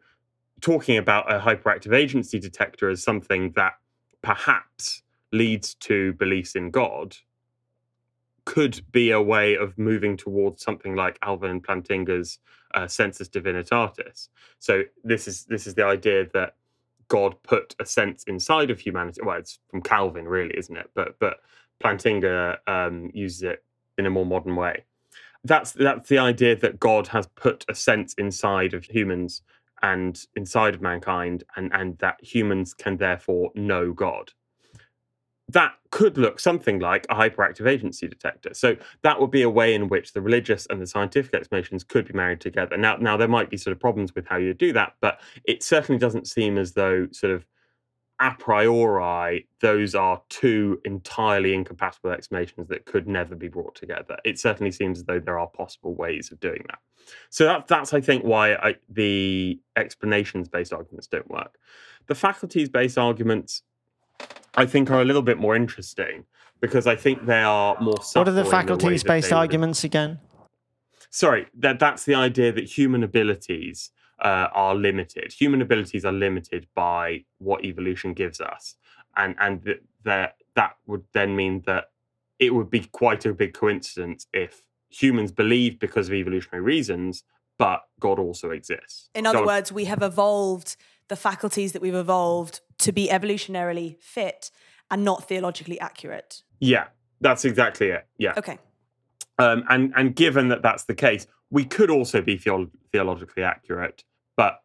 [0.62, 3.74] talking about a hyperactive agency detector as something that
[4.22, 7.16] perhaps leads to beliefs in God
[8.46, 12.40] could be a way of moving towards something like Alvin Plantinga's
[12.74, 14.30] uh, sensus divinitatis.
[14.60, 16.56] So this is this is the idea that
[17.08, 19.22] God put a sense inside of humanity.
[19.24, 20.90] Well, it's from Calvin, really, isn't it?
[20.96, 21.42] But but
[21.84, 23.64] Plantinga um, uses it
[23.98, 24.86] in a more modern way.
[25.44, 29.42] That's that's the idea that God has put a sense inside of humans
[29.82, 34.32] and inside of mankind, and and that humans can therefore know God
[35.54, 38.54] that could look something like a hyperactive agency detector.
[38.54, 42.08] So that would be a way in which the religious and the scientific explanations could
[42.08, 42.78] be married together.
[42.78, 45.64] Now, now there might be sort of problems with how you do that, but it
[45.64, 47.46] certainly doesn't seem as though sort of
[48.20, 54.18] a priori those are two entirely incompatible explanations that could never be brought together.
[54.24, 56.80] It certainly seems as though there are possible ways of doing that.
[57.32, 61.58] So that, that's, I think, why I, the explanations-based arguments don't work.
[62.06, 63.64] The faculties-based arguments
[64.56, 66.26] I think are a little bit more interesting
[66.60, 67.98] because I think they are more.
[68.14, 70.20] What are the faculties based arguments again?
[71.10, 75.34] Sorry, that that's the idea that human abilities uh, are limited.
[75.34, 78.76] Human abilities are limited by what evolution gives us,
[79.18, 81.92] and and that that that would then mean that
[82.40, 87.24] it would be quite a big coincidence if humans believe because of evolutionary reasons,
[87.58, 89.10] but God also exists.
[89.16, 90.76] In other words, we have evolved
[91.08, 94.52] the faculties that we've evolved to be evolutionarily fit
[94.90, 96.44] and not theologically accurate.
[96.60, 96.88] Yeah,
[97.22, 98.06] that's exactly it.
[98.18, 98.34] Yeah.
[98.38, 98.60] Okay.
[99.40, 104.04] Um, and and given that that's the case, we could also be theolo- theologically accurate,
[104.36, 104.62] but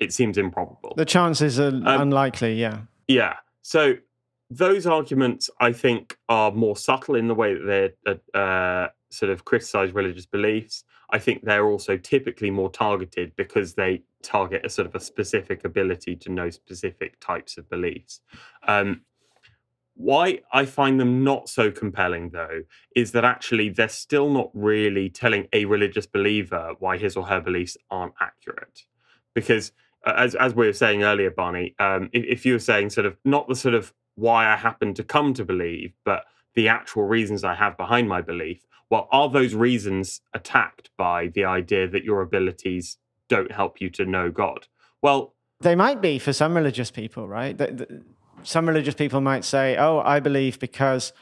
[0.00, 0.94] it seems improbable.
[0.96, 2.54] The chances are um, unlikely.
[2.54, 2.80] Yeah.
[3.06, 3.36] Yeah.
[3.62, 3.94] So
[4.50, 9.44] those arguments, I think, are more subtle in the way that they uh, sort of
[9.44, 10.84] criticize religious beliefs.
[11.10, 15.64] I think they're also typically more targeted because they target a sort of a specific
[15.64, 18.20] ability to know specific types of beliefs.
[18.66, 19.02] Um,
[19.94, 22.62] why I find them not so compelling, though,
[22.94, 27.40] is that actually they're still not really telling a religious believer why his or her
[27.40, 28.84] beliefs aren't accurate.
[29.34, 29.72] Because,
[30.06, 33.06] uh, as, as we were saying earlier, Barney, um, if, if you were saying sort
[33.06, 37.02] of not the sort of why I happen to come to believe, but the actual
[37.02, 42.04] reasons I have behind my belief, well, are those reasons attacked by the idea that
[42.04, 44.66] your abilities don't help you to know God?
[45.02, 47.60] Well, they might be for some religious people, right?
[48.42, 51.12] Some religious people might say, oh, I believe because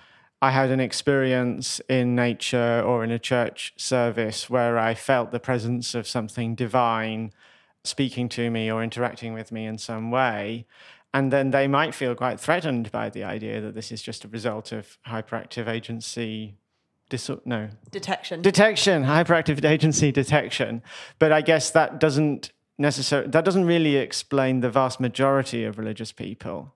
[0.42, 5.40] I had an experience in nature or in a church service where I felt the
[5.40, 7.32] presence of something divine
[7.84, 10.66] speaking to me or interacting with me in some way.
[11.14, 14.28] And then they might feel quite threatened by the idea that this is just a
[14.28, 16.56] result of hyperactive agency
[17.08, 17.68] Dis- no.
[17.90, 18.42] Detection.
[18.42, 19.04] Detection.
[19.04, 20.82] Hyperactive agency detection.
[21.18, 26.12] But i guess that doesn't necessarily that doesn't really explain the vast majority of religious
[26.12, 26.72] people.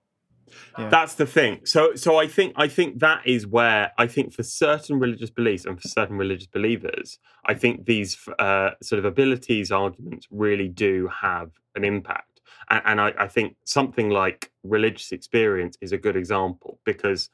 [0.77, 0.89] Yeah.
[0.89, 1.61] that's the thing.
[1.65, 5.65] So so i think i think that is where i think for certain religious beliefs
[5.65, 11.09] and for certain religious believers i think these uh, sort of abilities arguments really do
[11.21, 12.30] have an impact
[12.71, 17.29] and, and I, I think something like religious experience is a good example because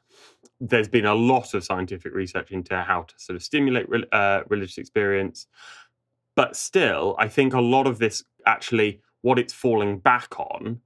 [0.60, 4.76] there's been a lot of scientific research into how to sort of stimulate uh, religious
[4.76, 5.46] experience.
[6.34, 10.80] But still, I think a lot of this actually, what it's falling back on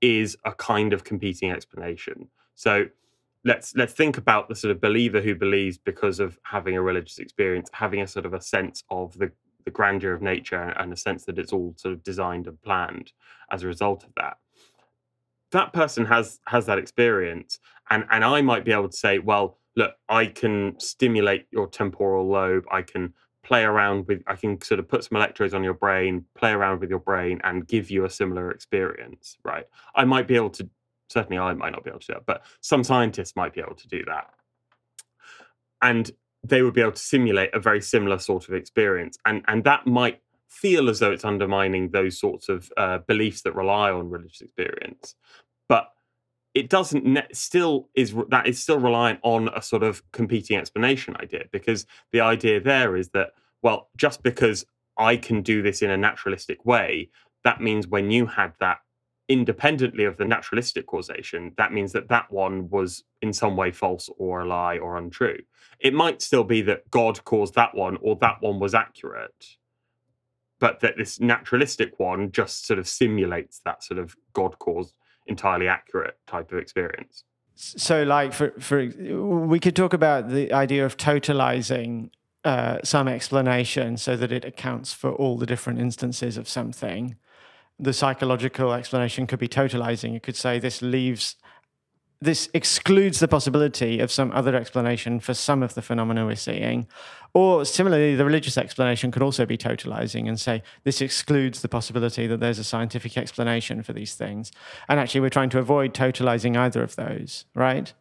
[0.00, 2.28] is a kind of competing explanation.
[2.54, 2.86] So
[3.44, 7.18] let's let's think about the sort of believer who believes because of having a religious
[7.18, 9.30] experience, having a sort of a sense of the
[9.68, 13.12] the grandeur of nature and a sense that it's all sort of designed and planned
[13.50, 14.38] as a result of that.
[15.52, 17.58] That person has has that experience
[17.90, 22.28] and and i might be able to say well look i can stimulate your temporal
[22.28, 25.74] lobe i can play around with i can sort of put some electrodes on your
[25.74, 29.66] brain play around with your brain and give you a similar experience right?
[29.94, 30.68] I might be able to
[31.08, 33.76] certainly i might not be able to do that but some scientists might be able
[33.76, 34.26] to do that.
[35.80, 36.10] And
[36.44, 39.18] they would be able to simulate a very similar sort of experience.
[39.24, 43.54] And and that might feel as though it's undermining those sorts of uh, beliefs that
[43.54, 45.14] rely on religious experience.
[45.68, 45.92] But
[46.54, 51.16] it doesn't ne- still is that is still reliant on a sort of competing explanation
[51.20, 53.30] idea because the idea there is that
[53.62, 54.64] well just because
[54.96, 57.08] i can do this in a naturalistic way
[57.44, 58.78] that means when you had that
[59.28, 64.08] independently of the naturalistic causation that means that that one was in some way false
[64.18, 65.38] or a lie or untrue
[65.80, 69.56] it might still be that god caused that one or that one was accurate
[70.60, 74.94] but that this naturalistic one just sort of simulates that sort of god caused
[75.28, 77.24] entirely accurate type of experience.
[77.54, 82.10] So, like for for we could talk about the idea of totalizing
[82.44, 87.16] uh, some explanation so that it accounts for all the different instances of something.
[87.80, 90.12] The psychological explanation could be totalizing.
[90.12, 91.36] You could say this leaves
[92.20, 96.88] this excludes the possibility of some other explanation for some of the phenomena we're seeing.
[97.32, 102.26] Or similarly, the religious explanation could also be totalizing and say this excludes the possibility
[102.26, 104.50] that there's a scientific explanation for these things.
[104.88, 107.92] And actually, we're trying to avoid totalizing either of those, right?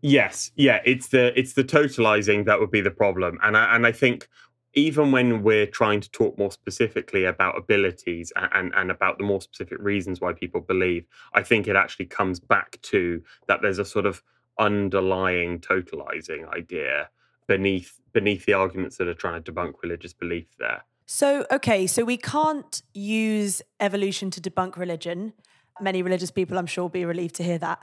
[0.00, 3.84] Yes, yeah, it's the it's the totalizing that would be the problem, and I, and
[3.84, 4.28] I think
[4.74, 9.24] even when we're trying to talk more specifically about abilities and, and, and, about the
[9.24, 13.78] more specific reasons why people believe, I think it actually comes back to that there's
[13.78, 14.22] a sort of
[14.58, 17.08] underlying totalizing idea
[17.46, 20.84] beneath beneath the arguments that are trying to debunk religious belief there.
[21.06, 25.32] So okay, so we can't use evolution to debunk religion.
[25.80, 27.80] Many religious people, I'm sure, will be relieved to hear that.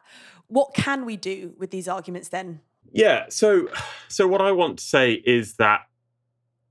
[0.47, 2.61] What can we do with these arguments then?
[2.91, 3.67] Yeah, so
[4.07, 5.81] so what I want to say is that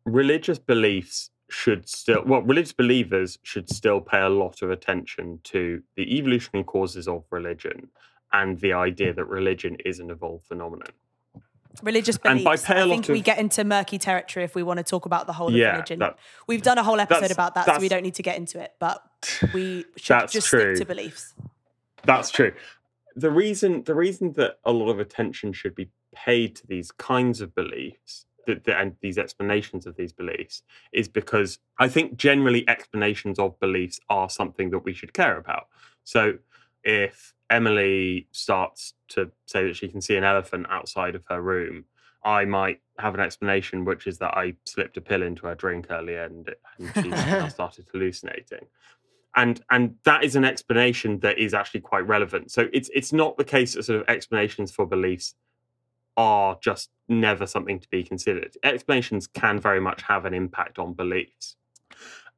[0.04, 5.82] religious beliefs should still well religious believers should still pay a lot of attention to
[5.94, 7.88] the evolutionary causes of religion
[8.32, 10.88] and the idea that religion is an evolved phenomenon
[11.82, 12.68] religious beliefs.
[12.70, 15.32] I think of, we get into murky territory if we want to talk about the
[15.32, 15.98] whole yeah, of religion.
[15.98, 18.60] That, We've done a whole episode about that, so we don't need to get into
[18.60, 18.74] it.
[18.78, 19.02] But
[19.52, 20.76] we should just true.
[20.76, 21.34] stick to beliefs.
[22.04, 22.52] That's true.
[23.16, 27.40] The reason the reason that a lot of attention should be paid to these kinds
[27.40, 32.68] of beliefs the, the, and these explanations of these beliefs is because I think generally
[32.68, 35.68] explanations of beliefs are something that we should care about.
[36.04, 36.34] So
[36.82, 41.84] if Emily starts to say that she can see an elephant outside of her room,
[42.24, 45.88] I might have an explanation, which is that I slipped a pill into her drink
[45.90, 48.66] earlier and, and she now started hallucinating.
[49.36, 52.52] And and that is an explanation that is actually quite relevant.
[52.52, 55.34] So it's it's not the case that sort of explanations for beliefs
[56.16, 58.56] are just never something to be considered.
[58.62, 61.56] Explanations can very much have an impact on beliefs.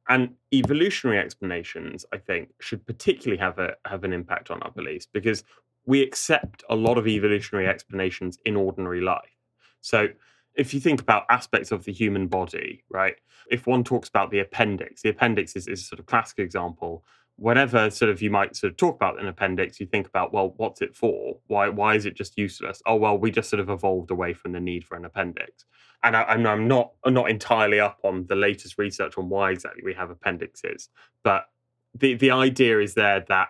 [0.09, 5.07] And evolutionary explanations, I think, should particularly have a have an impact on our beliefs
[5.11, 5.43] because
[5.85, 9.37] we accept a lot of evolutionary explanations in ordinary life.
[9.81, 10.07] So
[10.55, 13.15] if you think about aspects of the human body, right?
[13.49, 17.05] If one talks about the appendix, the appendix is, is a sort of classic example
[17.37, 20.53] whenever sort of you might sort of talk about an appendix, you think about, well,
[20.57, 21.37] what's it for?
[21.47, 22.81] Why why is it just useless?
[22.85, 25.65] Oh well, we just sort of evolved away from the need for an appendix.
[26.03, 29.51] And I, am I'm not I'm not entirely up on the latest research on why
[29.51, 30.89] exactly we have appendixes,
[31.23, 31.45] but
[31.93, 33.49] the the idea is there that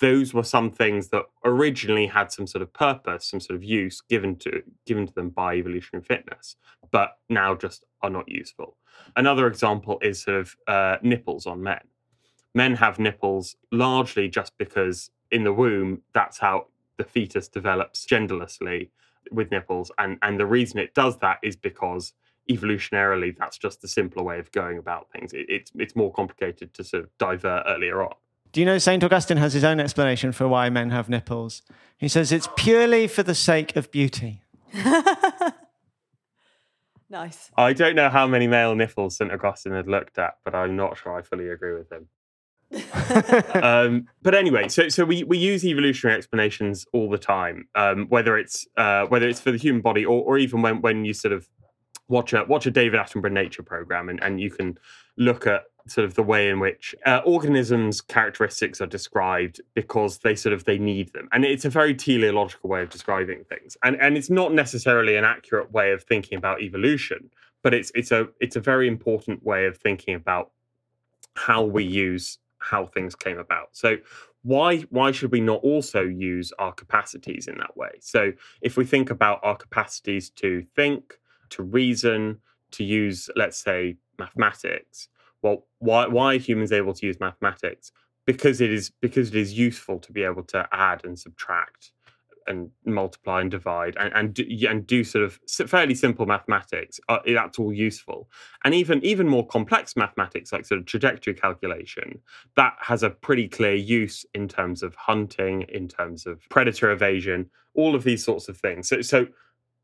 [0.00, 4.00] those were some things that originally had some sort of purpose, some sort of use
[4.08, 6.56] given to given to them by evolutionary fitness,
[6.90, 8.76] but now just are not useful.
[9.16, 11.80] Another example is sort of uh, nipples on men
[12.54, 18.90] men have nipples largely just because in the womb, that's how the fetus develops genderlessly
[19.30, 19.90] with nipples.
[19.98, 22.12] And, and the reason it does that is because
[22.50, 25.32] evolutionarily, that's just the simpler way of going about things.
[25.32, 28.14] It, it's, it's more complicated to sort of divert earlier on.
[28.52, 29.02] Do you know St.
[29.02, 31.62] Augustine has his own explanation for why men have nipples?
[31.98, 34.42] He says it's purely for the sake of beauty.
[37.10, 37.50] nice.
[37.56, 39.32] I don't know how many male nipples St.
[39.32, 42.06] Augustine had looked at, but I'm not sure I fully agree with him.
[43.62, 48.36] Um, but anyway, so so we, we use evolutionary explanations all the time, um, whether
[48.36, 51.32] it's uh, whether it's for the human body or, or even when, when you sort
[51.32, 51.48] of
[52.08, 54.78] watch a watch a David Attenborough nature program and, and you can
[55.16, 60.34] look at sort of the way in which uh, organisms characteristics are described because they
[60.34, 61.28] sort of they need them.
[61.32, 63.76] And it's a very teleological way of describing things.
[63.82, 67.30] And and it's not necessarily an accurate way of thinking about evolution
[67.64, 70.52] but it's it's a it's a very important way of thinking about
[71.34, 73.68] how we use how things came about.
[73.72, 73.96] So
[74.42, 77.92] why why should we not also use our capacities in that way?
[78.00, 81.18] So if we think about our capacities to think,
[81.50, 82.40] to reason,
[82.72, 85.08] to use let's say mathematics,
[85.42, 87.92] well why why are humans able to use mathematics?
[88.26, 91.93] Because it is because it is useful to be able to add and subtract
[92.46, 95.38] and multiply and divide and and do, and do sort of
[95.68, 98.28] fairly simple mathematics uh, that's all useful.
[98.64, 102.20] And even even more complex mathematics like sort of trajectory calculation
[102.56, 107.50] that has a pretty clear use in terms of hunting in terms of predator evasion
[107.74, 108.88] all of these sorts of things.
[108.88, 109.26] So so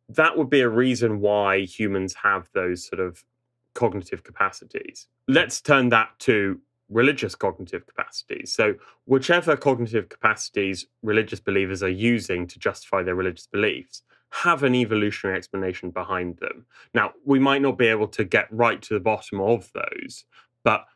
[0.08, 3.24] that would be a reason why humans have those sort of
[3.74, 5.06] cognitive capacities.
[5.28, 6.60] Let's turn that to
[6.90, 8.52] religious cognitive capacities.
[8.52, 8.74] So,
[9.06, 15.36] whichever cognitive capacities religious believers are using to justify their religious beliefs have an evolutionary
[15.36, 16.64] explanation behind them.
[16.94, 20.24] Now, we might not be able to get right to the bottom of those,
[20.62, 20.86] but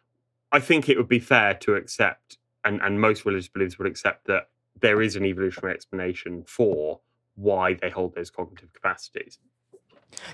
[0.53, 4.27] I think it would be fair to accept, and, and most religious believers would accept,
[4.29, 4.49] that
[4.81, 7.01] there is an evolutionary explanation for
[7.35, 9.39] why they hold those cognitive capacities.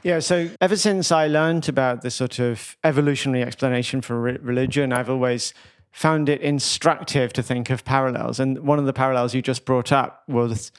[0.02, 4.92] Yeah, so ever since I learned about the sort of evolutionary explanation for re- religion,
[4.92, 5.52] I've always
[5.92, 8.38] found it instructive to think of parallels.
[8.38, 10.70] And one of the parallels you just brought up was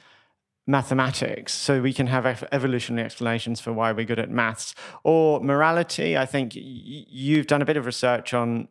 [0.66, 1.54] mathematics.
[1.54, 4.74] So we can have evolutionary explanations for why we're good at maths.
[5.04, 6.16] Or morality.
[6.16, 8.68] I think you've done a bit of research on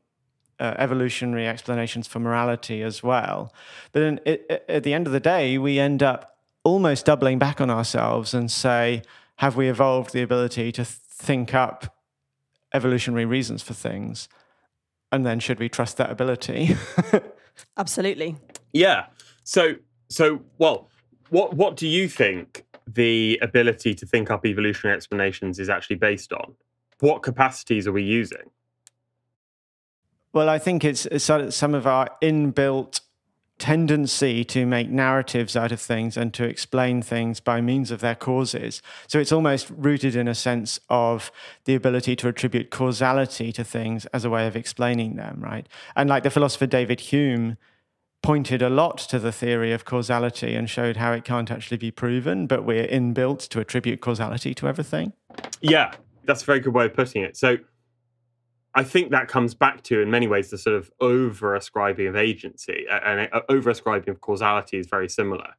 [0.60, 3.54] uh, evolutionary explanations for morality as well.
[3.92, 7.60] But then it, at the end of the day, we end up almost doubling back
[7.60, 9.02] on ourselves and say,
[9.42, 11.96] have we evolved the ability to think up
[12.76, 14.30] evolutionary reasons for things?
[15.12, 16.78] And then should we trust that ability?
[17.78, 18.36] Absolutely.
[18.72, 19.08] Yeah.
[19.44, 19.78] So
[20.10, 20.90] so well,
[21.30, 26.32] what what do you think the ability to think up evolutionary explanations is actually based
[26.32, 26.54] on?
[27.00, 28.52] What capacities are we using?
[30.34, 33.02] Well, I think it's, it's some of our inbuilt
[33.62, 38.16] tendency to make narratives out of things and to explain things by means of their
[38.16, 38.82] causes.
[39.08, 41.32] So it's almost rooted in a sense of
[41.66, 45.70] the ability to attribute causality to things as a way of explaining them, right?
[45.96, 47.58] And like the philosopher David Hume
[48.24, 51.92] pointed a lot to the theory of causality and showed how it can't actually be
[51.92, 55.14] proven, but we're inbuilt to attribute causality to everything.
[55.62, 55.94] Yeah,
[56.26, 57.38] that's a very good way of putting it.
[57.38, 57.58] So
[58.74, 62.16] I think that comes back to, in many ways, the sort of over ascribing of
[62.16, 65.56] agency and over ascribing of causality is very similar.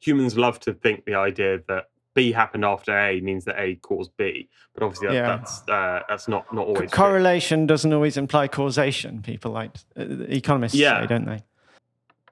[0.00, 4.12] Humans love to think the idea that B happened after A means that A caused
[4.16, 5.36] B, but obviously that, yeah.
[5.36, 7.66] that's uh, that's not not always correlation true.
[7.66, 9.22] doesn't always imply causation.
[9.22, 11.02] People like uh, economists yeah.
[11.02, 11.42] say, don't they?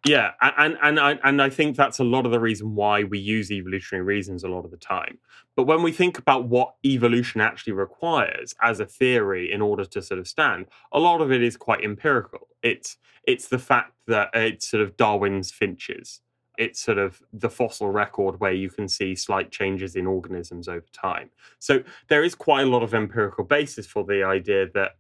[0.05, 3.19] Yeah, and and I and I think that's a lot of the reason why we
[3.19, 5.19] use evolutionary reasons a lot of the time.
[5.57, 10.03] But when we think about what evolution actually requires as a theory in order to
[10.03, 12.49] sort of stand, a lot of it is quite empirical.
[12.63, 16.21] It's it's the fact that uh, it's sort of Darwin's finches.
[16.59, 20.87] It's sort of the fossil record where you can see slight changes in organisms over
[20.93, 21.31] time.
[21.59, 24.93] So there is quite a lot of empirical basis for the idea that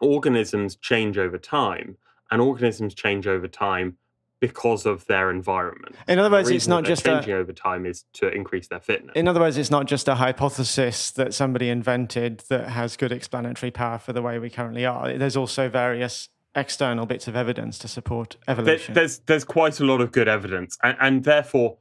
[0.00, 1.96] organisms change over time
[2.30, 3.96] and organisms change over time
[4.40, 5.96] because of their environment.
[6.06, 9.12] In other words, it's not just changing a, over time is to increase their fitness.
[9.16, 13.70] In other words, it's not just a hypothesis that somebody invented that has good explanatory
[13.70, 15.16] power for the way we currently are.
[15.16, 18.94] There's also various external bits of evidence to support evolution.
[18.94, 21.78] There, there's there's quite a lot of good evidence, and, and therefore,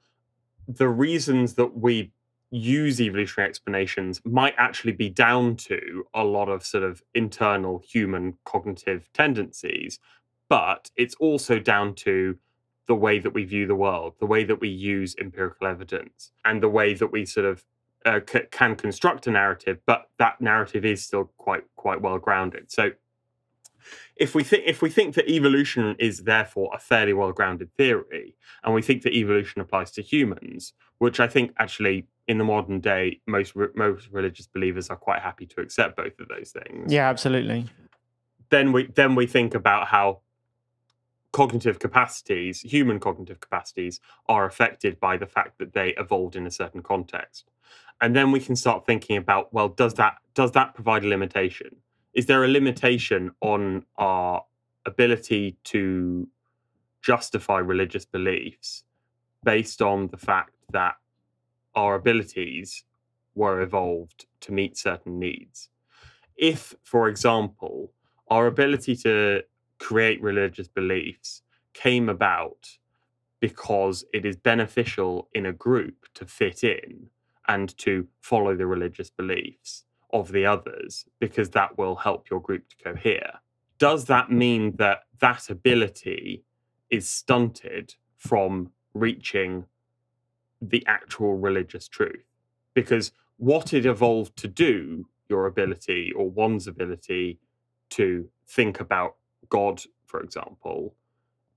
[0.67, 2.11] the reasons that we
[2.49, 8.33] use evolutionary explanations might actually be down to a lot of sort of internal human
[8.45, 9.99] cognitive tendencies
[10.49, 12.37] but it's also down to
[12.87, 16.63] the way that we view the world, the way that we use empirical evidence, and
[16.63, 17.65] the way that we sort of
[18.05, 19.79] uh, c- can construct a narrative.
[19.85, 22.71] But that narrative is still quite quite well grounded.
[22.71, 22.91] So,
[24.15, 28.35] if we think if we think that evolution is therefore a fairly well grounded theory,
[28.63, 32.79] and we think that evolution applies to humans, which I think actually in the modern
[32.79, 36.91] day most re- most religious believers are quite happy to accept both of those things.
[36.91, 37.67] Yeah, absolutely.
[38.49, 40.21] Then we then we think about how
[41.32, 46.51] cognitive capacities, human cognitive capacities, are affected by the fact that they evolved in a
[46.51, 47.49] certain context.
[48.01, 51.75] And then we can start thinking about, well, does that does that provide a limitation?
[52.13, 54.43] Is there a limitation on our
[54.86, 56.28] ability to
[57.01, 58.84] justify religious beliefs
[59.43, 60.95] based on the fact that
[61.75, 62.84] our abilities
[63.36, 65.69] were evolved to meet certain needs?
[66.36, 67.91] If, for example,
[68.30, 69.43] our ability to
[69.80, 71.41] create religious beliefs
[71.73, 72.78] came about
[73.39, 77.07] because it is beneficial in a group to fit in
[77.47, 82.63] and to follow the religious beliefs of the others because that will help your group
[82.69, 83.39] to cohere.
[83.78, 86.43] Does that mean that that ability
[86.89, 89.65] is stunted from reaching
[90.61, 92.25] the actual religious truth?
[92.73, 97.39] Because what it evolved to do, your ability or one's ability
[97.91, 99.16] to think about
[99.49, 100.95] God, for example,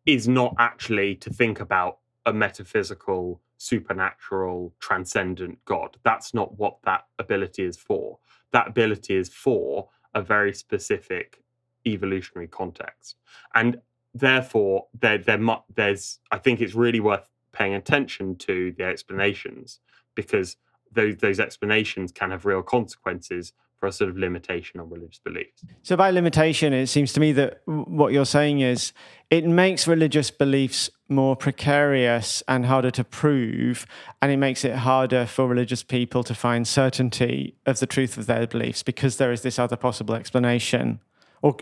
[0.06, 5.96] is not actually to think about a metaphysical, supernatural, transcendent God.
[6.02, 8.18] That's not what that ability is for.
[8.52, 11.42] That ability is for a very specific
[11.86, 13.16] evolutionary context.
[13.54, 13.80] And
[14.14, 19.80] therefore, there, there mu- there's, I think it's really worth paying attention to the explanations
[20.14, 20.56] because
[20.92, 25.64] those, those explanations can have real consequences for a sort of limitation on religious beliefs.
[25.82, 28.92] So, by limitation, it seems to me that what you're saying is
[29.30, 33.86] it makes religious beliefs more precarious and harder to prove,
[34.20, 38.26] and it makes it harder for religious people to find certainty of the truth of
[38.26, 41.00] their beliefs because there is this other possible explanation.
[41.42, 41.56] Or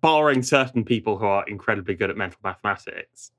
[0.01, 3.31] Barring certain people who are incredibly good at mental mathematics,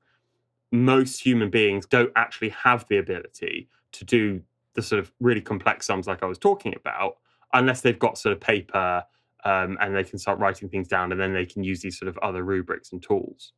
[0.70, 4.40] most human beings don't actually have the ability to do
[4.74, 7.16] the sort of really complex sums like I was talking about,
[7.52, 9.04] unless they've got sort of paper
[9.44, 12.08] um, and they can start writing things down and then they can use these sort
[12.08, 13.52] of other rubrics and tools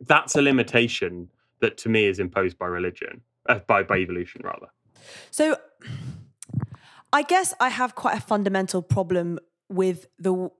[0.00, 1.28] that's a limitation
[1.60, 4.68] that to me is imposed by religion, uh, by by evolution rather.
[5.30, 5.56] So,
[7.12, 9.38] I guess I have quite a fundamental problem
[9.68, 10.50] with the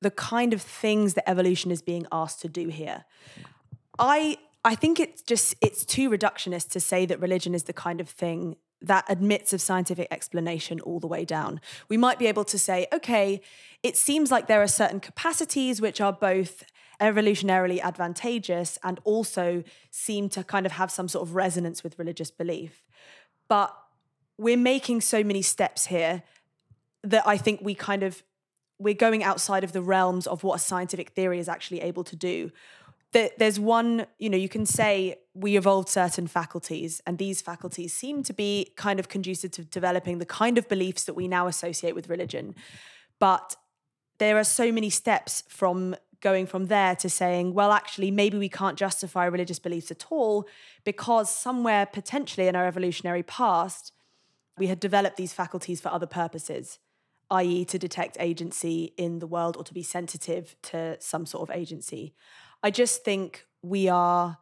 [0.00, 3.04] the kind of things that evolution is being asked to do here.
[3.98, 8.00] I I think it's just it's too reductionist to say that religion is the kind
[8.00, 11.60] of thing that admits of scientific explanation all the way down.
[11.88, 13.40] We might be able to say, okay,
[13.82, 16.64] it seems like there are certain capacities which are both
[17.00, 22.30] evolutionarily advantageous and also seem to kind of have some sort of resonance with religious
[22.30, 22.84] belief.
[23.48, 23.74] But
[24.36, 26.22] we're making so many steps here
[27.02, 28.22] that I think we kind of
[28.80, 32.14] we're going outside of the realms of what a scientific theory is actually able to
[32.14, 32.52] do.
[33.12, 38.22] There's one, you know, you can say we evolved certain faculties, and these faculties seem
[38.24, 41.94] to be kind of conducive to developing the kind of beliefs that we now associate
[41.94, 42.54] with religion.
[43.18, 43.56] But
[44.18, 48.48] there are so many steps from going from there to saying, well, actually, maybe we
[48.48, 50.46] can't justify religious beliefs at all
[50.84, 53.92] because somewhere potentially in our evolutionary past,
[54.58, 56.80] we had developed these faculties for other purposes,
[57.30, 61.56] i.e., to detect agency in the world or to be sensitive to some sort of
[61.56, 62.14] agency.
[62.62, 64.38] I just think we are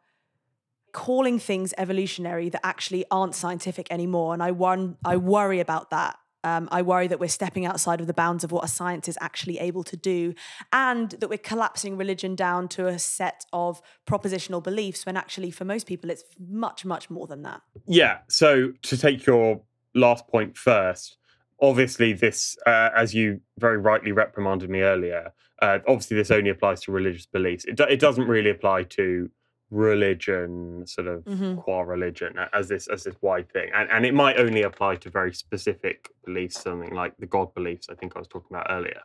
[0.93, 4.33] calling things evolutionary that actually aren't scientific anymore.
[4.33, 8.07] And I, won- I worry about that um, I worry that we're stepping outside of
[8.07, 10.33] the bounds of what a science is actually able to do,
[10.73, 15.65] and that we're collapsing religion down to a set of propositional beliefs when actually, for
[15.65, 17.63] most people, it's much, much more than that.
[17.89, 18.19] Yeah.
[18.29, 19.61] So, to take your
[19.97, 21.17] last point first,
[21.61, 25.33] obviously, this, uh, as you very rightly reprimanded me earlier,
[25.63, 27.65] uh, obviously, this only applies to religious beliefs.
[27.65, 29.31] It, do- it doesn't really apply to
[29.71, 31.57] religion, sort of mm-hmm.
[31.57, 35.11] qua religion, as this as this wide thing, and and it might only apply to
[35.11, 39.01] very specific beliefs, something like the God beliefs I think I was talking about earlier.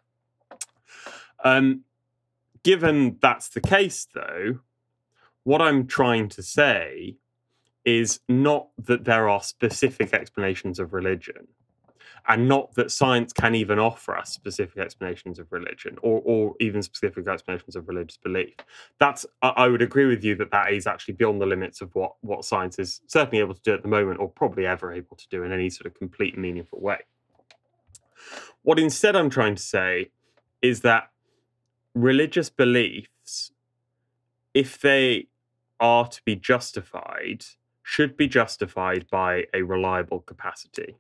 [1.44, 1.82] Um,
[2.64, 4.60] given that's the case, though,
[5.44, 7.18] what I'm trying to say
[7.84, 11.48] is not that there are specific explanations of religion
[12.28, 16.82] and not that science can even offer us specific explanations of religion or, or even
[16.82, 18.54] specific explanations of religious belief.
[19.00, 22.14] That's I would agree with you that that is actually beyond the limits of what
[22.22, 25.28] what science is certainly able to do at the moment, or probably ever able to
[25.30, 27.00] do in any sort of complete meaningful way.
[28.64, 30.12] What instead I'm trying to say
[30.62, 31.10] is that
[31.96, 33.52] religious beliefs,
[34.54, 35.28] if they
[35.80, 37.44] are to be justified,
[37.82, 40.96] should be justified by a reliable capacity.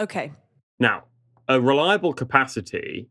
[0.00, 0.32] Okay.
[0.78, 1.04] Now,
[1.48, 3.08] a reliable capacity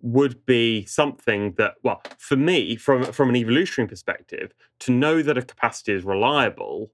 [0.00, 5.38] would be something that, well, for me, from from an evolutionary perspective, to know that
[5.38, 6.92] a capacity is reliable,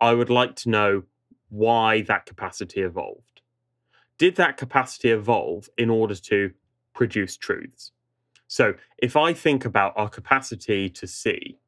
[0.00, 1.02] I would like to know
[1.48, 3.40] why that capacity evolved.
[4.18, 6.50] Did that capacity evolve in order to
[6.94, 7.92] produce truths?
[8.46, 11.58] So, if I think about our capacity to see,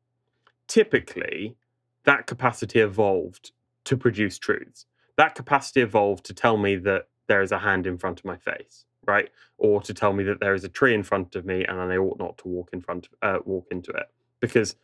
[0.67, 1.57] typically
[2.05, 3.53] that capacity evolved
[3.85, 4.87] to produce truths
[5.17, 8.37] that capacity evolved to tell me that there is a hand in front of my
[8.37, 9.31] face, right?
[9.59, 11.97] Or to tell me that there is a tree in front of me and I
[11.97, 14.07] ought not to walk in front, uh, walk into it,
[14.41, 14.77] because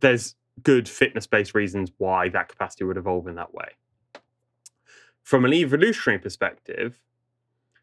[0.00, 3.68] there's good fitness-based reasons why that capacity would evolve in that way.
[5.22, 7.00] From an evolutionary perspective,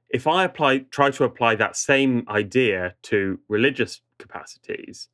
[0.10, 5.08] if I apply, try to apply that same idea to religious capacities,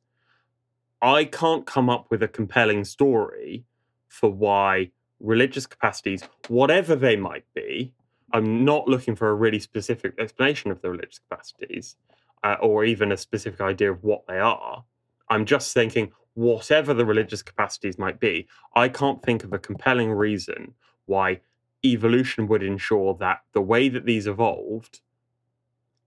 [1.02, 3.64] I can't come up with a compelling story
[4.08, 4.90] for why
[5.20, 7.92] religious capacities, whatever they might be,
[8.32, 11.96] I'm not looking for a really specific explanation of the religious capacities
[12.44, 14.84] uh, or even a specific idea of what they are.
[15.28, 20.12] I'm just thinking, whatever the religious capacities might be, I can't think of a compelling
[20.12, 20.74] reason
[21.06, 21.40] why
[21.84, 25.00] evolution would ensure that the way that these evolved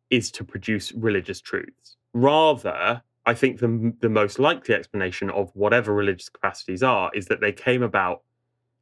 [0.10, 1.96] is to produce religious truths.
[2.14, 7.42] Rather, I think the, the most likely explanation of whatever religious capacities are is that
[7.42, 8.24] they came about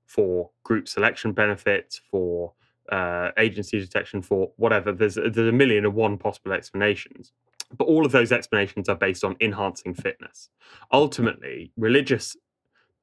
[0.07, 2.53] for group selection benefits, for
[2.91, 4.91] uh, agency detection, for whatever.
[4.91, 7.33] There's, there's a million and one possible explanations.
[7.77, 10.49] But all of those explanations are based on enhancing fitness.
[10.91, 12.37] Ultimately, religious,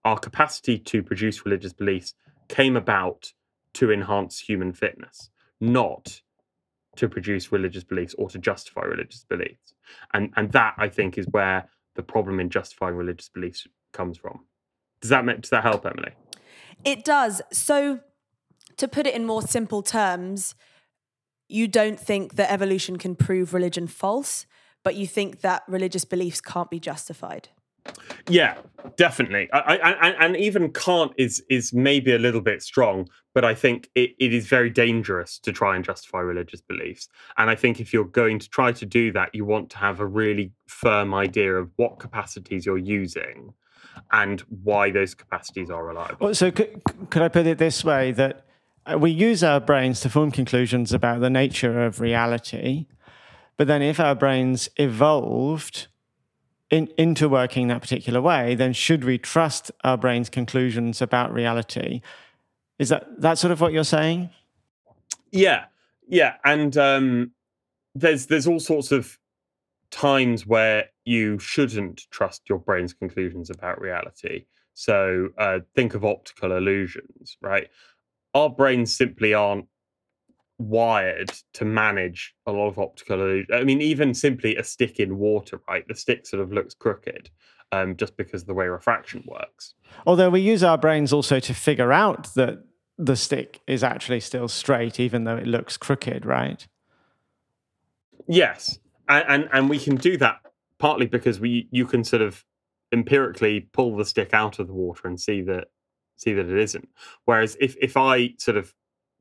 [0.05, 2.15] our capacity to produce religious beliefs
[2.49, 3.33] came about
[3.75, 5.31] to enhance human fitness,
[5.61, 6.23] not
[6.97, 9.75] to produce religious beliefs or to justify religious beliefs.
[10.15, 14.41] And and that I think is where the problem in justifying religious beliefs comes from.
[15.01, 16.13] Does that does that help, Emily?
[16.85, 17.43] It does.
[17.53, 18.01] So
[18.77, 20.55] to put it in more simple terms,
[21.49, 24.47] you don't think that evolution can prove religion false,
[24.83, 27.49] but you think that religious beliefs can't be justified.
[28.29, 28.57] Yeah,
[28.97, 29.51] definitely.
[29.53, 33.91] I, I, and even can't is is maybe a little bit strong, but I think
[33.95, 37.09] it, it is very dangerous to try and justify religious beliefs.
[37.37, 40.01] And I think if you're going to try to do that, you want to have
[40.01, 43.53] a really firm idea of what capacities you're using
[44.13, 46.35] and why those capacities are reliable.
[46.35, 48.47] So, could, could I put it this way that
[48.87, 52.87] uh, we use our brains to form conclusions about the nature of reality,
[53.57, 55.89] but then if our brains evolved
[56.71, 62.01] in, into working that particular way, then should we trust our brain's conclusions about reality?
[62.79, 64.31] Is that that sort of what you're saying?
[65.31, 65.65] Yeah,
[66.09, 67.33] yeah, and um,
[67.95, 69.19] there's there's all sorts of
[69.95, 74.45] times where you shouldn't trust your brain's conclusions about reality.
[74.75, 77.69] So uh, think of optical illusions, right?
[78.35, 79.67] Our brains simply aren't
[80.59, 83.51] wired to manage a lot of optical illusions.
[83.55, 85.87] I mean, even simply a stick in water, right?
[85.87, 87.31] The stick sort of looks crooked
[87.71, 89.75] um, just because of the way refraction works.
[90.09, 92.65] Although we use our brains also to figure out that
[92.99, 96.67] the stick is actually still straight, even though it looks crooked, right?
[98.27, 100.41] Yes, and and, we can do that
[100.79, 102.45] partly because we you can sort of
[102.93, 105.69] empirically pull the stick out of the water and see that
[106.17, 106.89] see that it isn't.
[107.25, 108.73] Whereas if if I sort of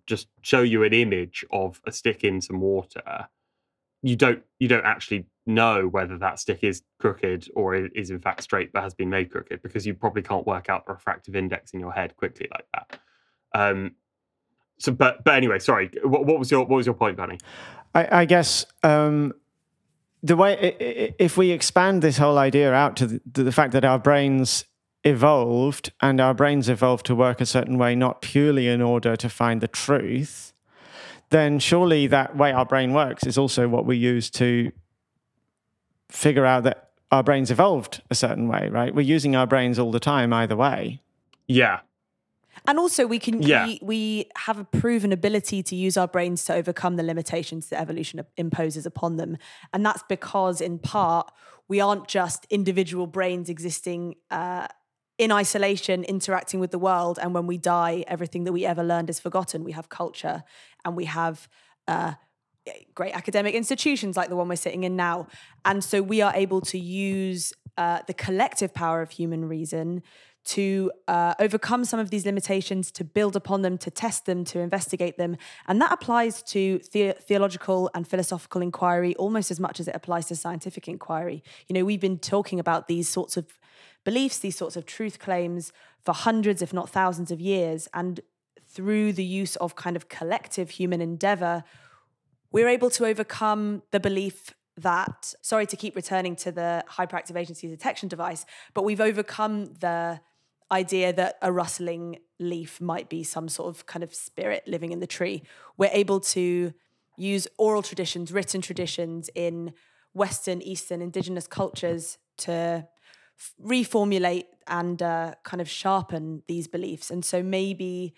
[0.06, 3.28] just show you an image of a stick in some water,
[4.02, 8.44] you don't you don't actually know whether that stick is crooked or is in fact
[8.44, 11.74] straight but has been made crooked because you probably can't work out the refractive index
[11.74, 13.00] in your head quickly like that.
[13.54, 13.96] Um,
[14.80, 15.92] so, but but anyway, sorry.
[16.04, 17.40] What, what was your what was your point, Benny?
[17.96, 19.34] I, I guess um,
[20.24, 23.84] the way if we expand this whole idea out to the, to the fact that
[23.84, 24.66] our brains
[25.04, 29.28] evolved and our brains evolved to work a certain way, not purely in order to
[29.28, 30.54] find the truth,
[31.30, 34.72] then surely that way our brain works is also what we use to
[36.10, 38.96] figure out that our brains evolved a certain way, right?
[38.96, 41.02] We're using our brains all the time, either way.
[41.48, 41.82] Yeah.
[42.66, 43.66] And also, we can yeah.
[43.66, 47.82] we, we have a proven ability to use our brains to overcome the limitations that
[47.82, 49.38] evolution imposes upon them,
[49.74, 51.30] and that's because, in part,
[51.68, 54.68] we aren't just individual brains existing uh,
[55.18, 59.10] in isolation interacting with the world and when we die everything that we ever learned
[59.10, 59.64] is forgotten.
[59.64, 60.44] We have culture
[60.84, 61.48] and we have
[61.88, 62.14] uh,
[62.96, 65.28] great academic institutions like the one we're sitting in now.
[65.66, 70.04] And so we are able to use uh, the collective power of human reason
[70.46, 74.60] to uh, overcome some of these limitations, to build upon them, to test them, to
[74.60, 75.38] investigate them.
[75.68, 80.26] And that applies to the- theological and philosophical inquiry almost as much as it applies
[80.28, 81.44] to scientific inquiry.
[81.68, 83.60] You know, we've been talking about these sorts of
[84.04, 85.72] beliefs, these sorts of truth claims
[86.02, 87.88] for hundreds, if not thousands of years.
[87.94, 88.20] And
[88.68, 91.64] through the use of kind of collective human endeavor,
[92.52, 97.68] we're able to overcome the belief that, sorry to keep returning to the hyperactive agency
[97.68, 100.20] detection device, but we've overcome the
[100.72, 105.00] idea that a rustling leaf might be some sort of kind of spirit living in
[105.00, 105.44] the tree.
[105.78, 106.74] We're able to
[107.18, 109.74] use oral traditions, written traditions in
[110.14, 112.88] Western, Eastern, indigenous cultures to
[113.64, 117.10] reformulate and uh, kind of sharpen these beliefs.
[117.12, 118.14] And so maybe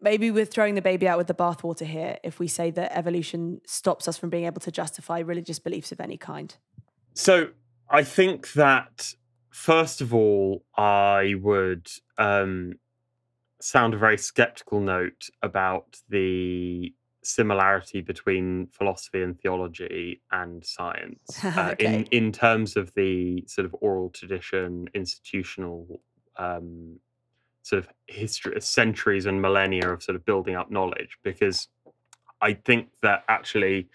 [0.00, 3.60] maybe we're throwing the baby out with the bathwater here if we say that evolution
[3.66, 6.56] stops us from being able to justify religious beliefs of any kind.
[7.14, 7.50] So
[7.88, 9.14] I think that
[9.52, 11.88] first of all, I would
[12.18, 12.74] um,
[13.60, 16.92] sound a very skeptical note about the
[17.22, 21.84] similarity between philosophy and theology and science uh, okay.
[21.84, 26.00] in in terms of the sort of oral tradition, institutional
[26.36, 26.98] um,
[27.62, 31.18] sort of history, centuries and millennia of sort of building up knowledge.
[31.22, 31.68] Because
[32.40, 33.88] I think that actually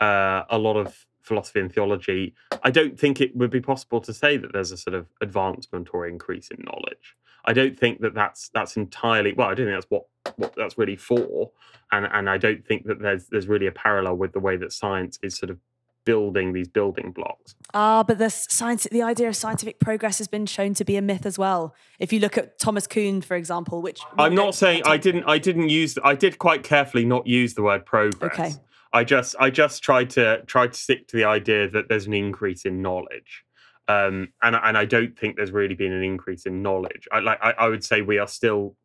[0.00, 4.12] uh, a lot of philosophy and theology, I don't think it would be possible to
[4.12, 7.16] say that there's a sort of advancement or increase in knowledge.
[7.44, 9.48] I don't think that that's that's entirely well.
[9.48, 10.04] I don't think that's what
[10.36, 11.50] what that's really for,
[11.90, 14.72] and and I don't think that there's there's really a parallel with the way that
[14.72, 15.58] science is sort of
[16.04, 17.54] building these building blocks.
[17.74, 21.02] Ah, but the science, the idea of scientific progress has been shown to be a
[21.02, 21.74] myth as well.
[21.98, 25.38] If you look at Thomas Kuhn, for example, which I'm not saying I didn't, I
[25.38, 28.32] didn't use, I did quite carefully not use the word progress.
[28.32, 28.52] Okay.
[28.92, 32.14] I just, I just tried to try to stick to the idea that there's an
[32.14, 33.44] increase in knowledge.
[33.88, 37.08] Um, and and I don't think there's really been an increase in knowledge.
[37.10, 38.76] I like I, I would say we are still,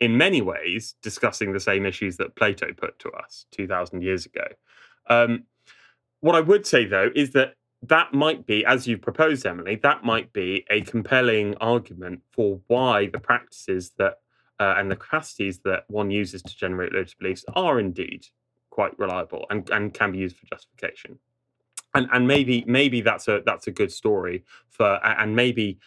[0.00, 4.24] in many ways, discussing the same issues that Plato put to us two thousand years
[4.24, 4.46] ago.
[5.10, 5.44] Um,
[6.20, 10.04] what I would say, though, is that that might be, as you proposed, Emily, that
[10.04, 14.20] might be a compelling argument for why the practices that
[14.58, 18.24] uh, and the capacities that one uses to generate religious beliefs are indeed
[18.74, 21.16] quite reliable and, and can be used for justification.
[21.94, 25.78] And and maybe maybe that's a that's a good story for and maybe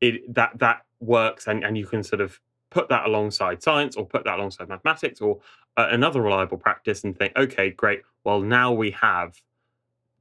[0.00, 2.40] it that that works and, and you can sort of
[2.70, 5.40] put that alongside science or put that alongside mathematics or
[5.76, 8.02] uh, another reliable practice and think, okay, great.
[8.24, 9.40] Well, now we have,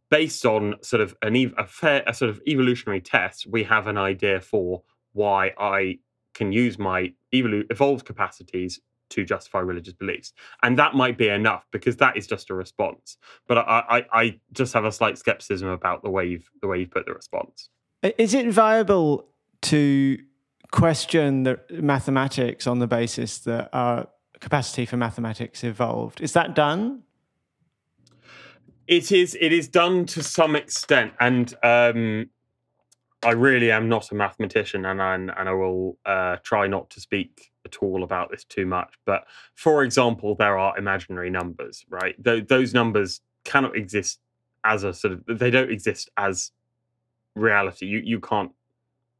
[0.09, 3.85] based on sort of an ev- a fair a sort of evolutionary test, we have
[3.85, 4.81] an idea for
[5.13, 5.99] why I
[6.33, 10.33] can use my evolu- evolved capacities to justify religious beliefs,
[10.63, 13.17] and that might be enough because that is just a response.
[13.47, 16.79] But I, I, I just have a slight skepticism about the way you've the way
[16.79, 17.69] you've put the response.
[18.03, 19.27] Is it viable
[19.63, 20.17] to
[20.71, 24.07] question the mathematics on the basis that our
[24.39, 26.21] capacity for mathematics evolved.
[26.21, 27.03] Is that done?
[28.87, 29.37] It is.
[29.39, 32.29] It is done to some extent, and um,
[33.23, 37.01] I really am not a mathematician, and I, and I will uh, try not to
[37.01, 38.93] speak at all about this too much.
[39.05, 42.15] But for example, there are imaginary numbers, right?
[42.23, 44.19] Th- those numbers cannot exist
[44.63, 45.39] as a sort of.
[45.39, 46.51] They don't exist as
[47.35, 47.87] reality.
[47.87, 48.51] You you can't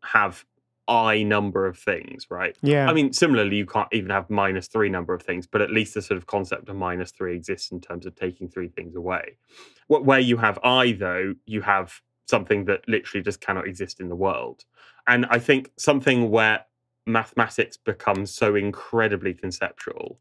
[0.04, 0.46] have
[0.88, 2.56] i number of things, right?
[2.62, 2.90] Yeah.
[2.90, 5.94] I mean, similarly, you can't even have minus three number of things, but at least
[5.94, 9.38] the sort of concept of minus three exists in terms of taking three things away.
[9.88, 14.16] Where you have i, though, you have something that literally just cannot exist in the
[14.16, 14.66] world.
[15.08, 16.66] And I think something where
[17.06, 20.20] mathematics becomes so incredibly conceptual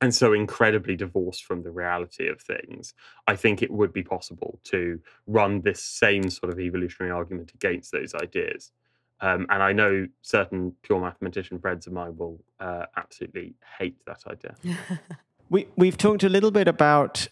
[0.00, 2.94] and so incredibly divorced from the reality of things,
[3.26, 7.92] I think it would be possible to run this same sort of evolutionary argument against
[7.92, 8.72] those ideas.
[9.20, 14.22] Um, and I know certain pure mathematician friends of mine will uh, absolutely hate that
[14.28, 14.54] idea.
[15.50, 17.26] we, we've talked a little bit about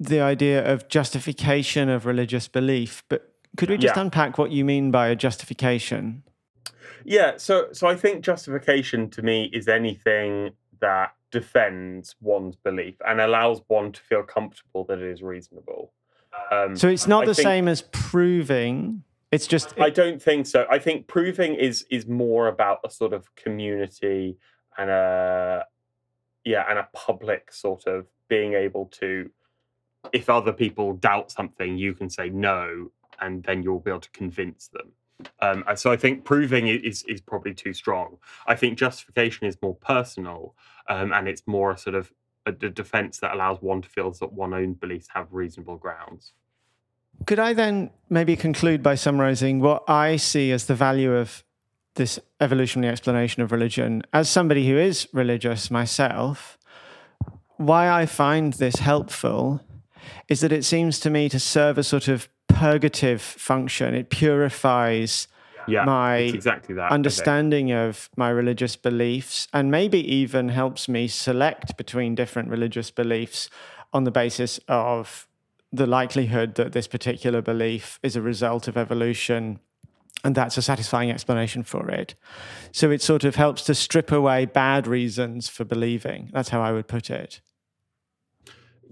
[0.00, 4.02] the idea of justification of religious belief, but could we just yeah.
[4.02, 6.22] unpack what you mean by a justification?
[7.04, 13.20] Yeah, so so I think justification to me is anything that defends one's belief and
[13.20, 15.92] allows one to feel comfortable that it is reasonable.
[16.50, 20.46] Um, so it's not I the same as proving it's just it, I don't think
[20.46, 20.64] so.
[20.70, 24.38] I think proving is is more about a sort of community
[24.78, 25.66] and a
[26.44, 29.30] yeah, and a public sort of being able to
[30.12, 32.90] if other people doubt something, you can say no,
[33.20, 34.92] and then you'll be able to convince them.
[35.40, 38.18] Um, so I think proving is is probably too strong.
[38.46, 40.54] I think justification is more personal,
[40.88, 42.12] um, and it's more a sort of
[42.46, 46.32] a, defense that allows one to feel that one's own beliefs have reasonable grounds.
[47.26, 51.44] Could I then maybe conclude by summarizing what I see as the value of
[51.94, 54.02] this evolutionary explanation of religion?
[54.12, 56.58] As somebody who is religious myself,
[57.56, 59.60] why I find this helpful
[60.28, 63.94] is that it seems to me to serve a sort of purgative function.
[63.94, 65.28] It purifies
[65.66, 71.76] yeah, my exactly that, understanding of my religious beliefs and maybe even helps me select
[71.76, 73.48] between different religious beliefs
[73.92, 75.26] on the basis of
[75.72, 79.58] the likelihood that this particular belief is a result of evolution
[80.22, 82.14] and that's a satisfying explanation for it.
[82.72, 86.30] So it sort of helps to strip away bad reasons for believing.
[86.32, 87.40] That's how I would put it.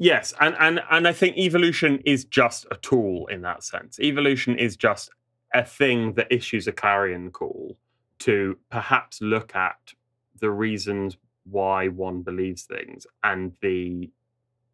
[0.02, 4.00] Yes, and and and I think evolution is just a tool in that sense.
[4.00, 5.10] Evolution is just
[5.54, 7.78] a thing that issues a clarion call
[8.18, 9.92] to perhaps look at
[10.40, 14.10] the reasons why one believes things and the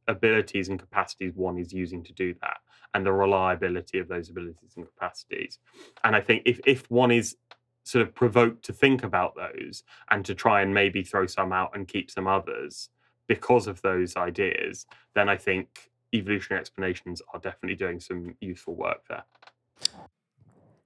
[0.06, 2.56] abilities and capacities one is using to do that
[2.94, 5.58] and the reliability of those abilities and capacities.
[6.04, 7.36] And I think if, if one is
[7.84, 11.72] sort of provoked to think about those and to try and maybe throw some out
[11.74, 12.88] and keep some others
[13.28, 19.02] because of those ideas, then I think evolutionary explanations are definitely doing some useful work
[19.08, 19.24] there.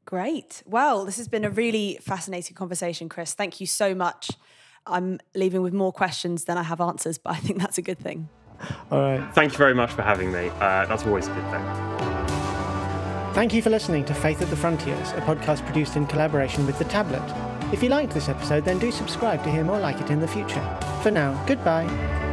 [0.04, 0.62] Great.
[0.66, 3.32] Well, this has been a really fascinating conversation, Chris.
[3.34, 4.30] Thank you so much.
[4.86, 7.98] I'm leaving with more questions than I have answers, but I think that's a good
[7.98, 8.28] thing.
[8.90, 9.34] All right.
[9.34, 10.48] Thank you very much for having me.
[10.48, 11.64] Uh, that's always a good thing.
[13.34, 16.78] Thank you for listening to Faith at the Frontiers, a podcast produced in collaboration with
[16.78, 17.22] The Tablet.
[17.72, 20.28] If you liked this episode, then do subscribe to hear more like it in the
[20.28, 20.78] future.
[21.02, 22.31] For now, goodbye.